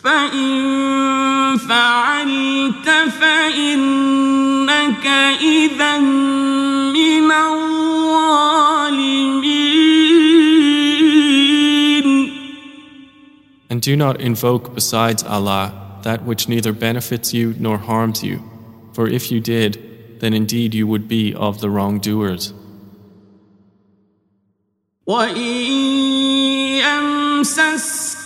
فإن 0.02 1.56
فعلت 1.56 2.88
فإنك 3.20 5.06
إذا 5.40 5.98
من 5.98 7.30
الظالمين 7.30 7.76
And 13.68 13.82
do 13.82 13.96
not 13.96 14.20
invoke 14.20 14.74
besides 14.74 15.22
Allah 15.24 15.72
that 16.02 16.22
which 16.24 16.48
neither 16.48 16.72
benefits 16.72 17.34
you 17.34 17.54
nor 17.58 17.78
harms 17.78 18.22
you, 18.22 18.42
for 18.92 19.08
if 19.08 19.30
you 19.32 19.40
did, 19.40 20.20
then 20.20 20.32
indeed 20.32 20.72
you 20.72 20.86
would 20.86 21.08
be 21.08 21.34
of 21.34 21.60
the 21.60 21.68
wrongdoers. 21.68 22.52
وإن 25.06 25.76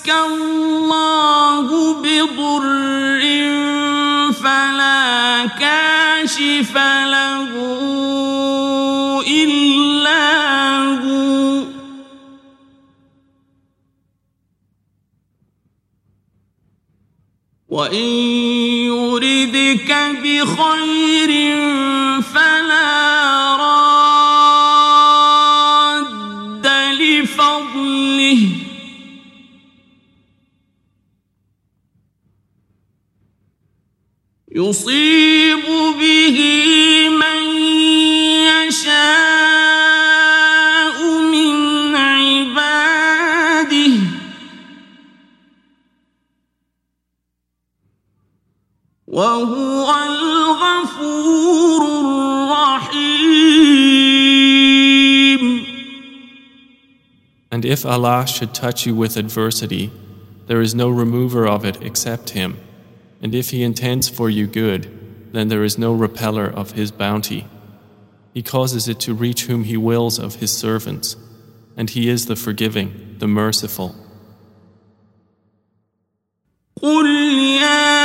الله 0.10 1.94
بضر 2.02 3.22
فلا 4.34 5.46
كاشف 5.60 6.76
له 7.06 7.52
إلا 9.28 10.26
هو 11.02 11.66
وإن 17.70 18.10
يردك 18.88 19.92
بخير 20.24 21.32
فلا 22.22 23.35
يصيب 34.55 35.65
به 36.01 36.39
من 37.09 37.57
يشاء 38.67 39.77
من 41.23 41.95
عباده 41.97 43.93
وهو 49.07 49.87
الغفور 50.07 51.81
الرحيم 52.01 53.31
And 57.53 57.65
if 57.65 57.85
Allah 57.85 58.27
should 58.29 58.55
touch 58.55 58.87
you 58.87 58.95
with 58.95 59.17
adversity, 59.17 59.91
there 60.47 60.61
is 60.61 60.73
no 60.75 60.89
remover 60.89 61.49
of 61.49 61.65
it 61.65 61.83
except 61.83 62.31
Him. 62.31 62.57
And 63.25 63.35
if 63.35 63.51
He 63.51 63.63
intends 63.63 64.09
for 64.09 64.31
you 64.31 64.47
good, 64.47 64.89
then 65.33 65.49
there 65.49 65.65
is 65.65 65.79
no 65.79 65.93
repeller 65.93 66.47
of 66.47 66.73
His 66.73 66.91
bounty. 66.91 67.47
He 68.33 68.43
causes 68.43 68.89
it 68.89 69.01
to 69.01 69.15
reach 69.15 69.45
whom 69.47 69.65
He 69.65 69.77
wills 69.77 70.19
of 70.19 70.37
His 70.37 70.53
servants, 70.53 71.17
and 71.77 71.91
He 71.91 72.09
is 72.09 72.27
the 72.27 72.37
forgiving, 72.37 73.17
the 73.19 73.29
merciful. 73.29 73.95
قل 76.83 77.07
يا 77.61 78.01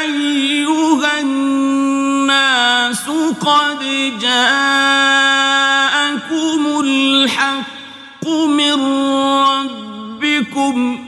أيها 0.00 1.20
الناس 1.20 3.08
قد 3.40 3.78
جاءكم 4.20 5.46
الحق 6.80 8.28
من 8.28 8.74
ربكم 10.22 10.99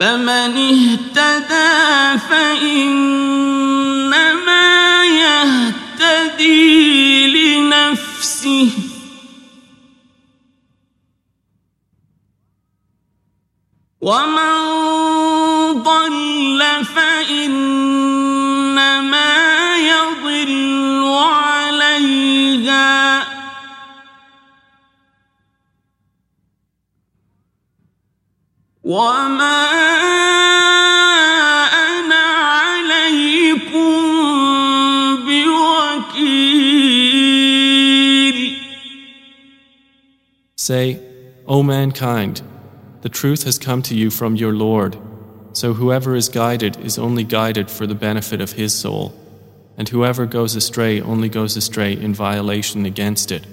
فمن 0.00 0.56
اهتدى 0.56 2.18
فإنما 2.30 3.44
يهتدي 5.04 6.56
لنفسه. 7.26 8.70
ومن 14.00 14.58
ضل 15.82 16.62
فإنما 16.84 17.78
يهتدي 18.98 19.47
وما 28.87 29.69
أنا 31.73 32.25
عليكم 32.53 33.93
بوكيل 35.25 36.73
Say, 40.55 40.99
O 41.45 41.61
mankind, 41.61 42.41
the 43.01 43.09
truth 43.09 43.43
has 43.43 43.59
come 43.59 43.81
to 43.81 43.93
you 43.95 44.09
from 44.09 44.37
your 44.37 44.53
Lord. 44.53 44.97
So 45.51 45.73
whoever 45.73 46.15
is 46.15 46.29
guided 46.29 46.79
is 46.79 46.97
only 46.97 47.23
guided 47.25 47.69
for 47.69 47.85
the 47.85 47.95
benefit 47.95 48.39
of 48.39 48.53
his 48.53 48.73
soul, 48.73 49.13
and 49.77 49.89
whoever 49.89 50.25
goes 50.25 50.55
astray 50.55 51.01
only 51.01 51.29
goes 51.29 51.57
astray 51.57 51.93
in 51.93 52.13
violation 52.13 52.85
against 52.85 53.31
it. 53.31 53.45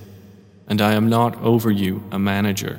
And 0.68 0.80
I 0.80 0.92
am 0.92 1.08
not 1.08 1.36
over 1.42 1.70
you 1.70 2.04
a 2.12 2.18
manager. 2.18 2.78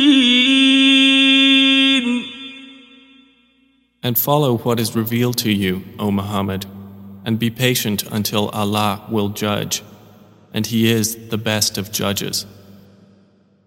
And 4.11 4.17
follow 4.17 4.57
what 4.57 4.77
is 4.77 4.93
revealed 4.93 5.37
to 5.37 5.49
you, 5.49 5.85
O 5.97 6.11
Muhammad, 6.11 6.65
and 7.23 7.39
be 7.39 7.49
patient 7.49 8.03
until 8.11 8.49
Allah 8.49 9.05
will 9.09 9.29
judge, 9.29 9.83
and 10.53 10.67
He 10.67 10.91
is 10.91 11.29
the 11.29 11.37
best 11.37 11.77
of 11.77 11.93
judges. 11.93 12.45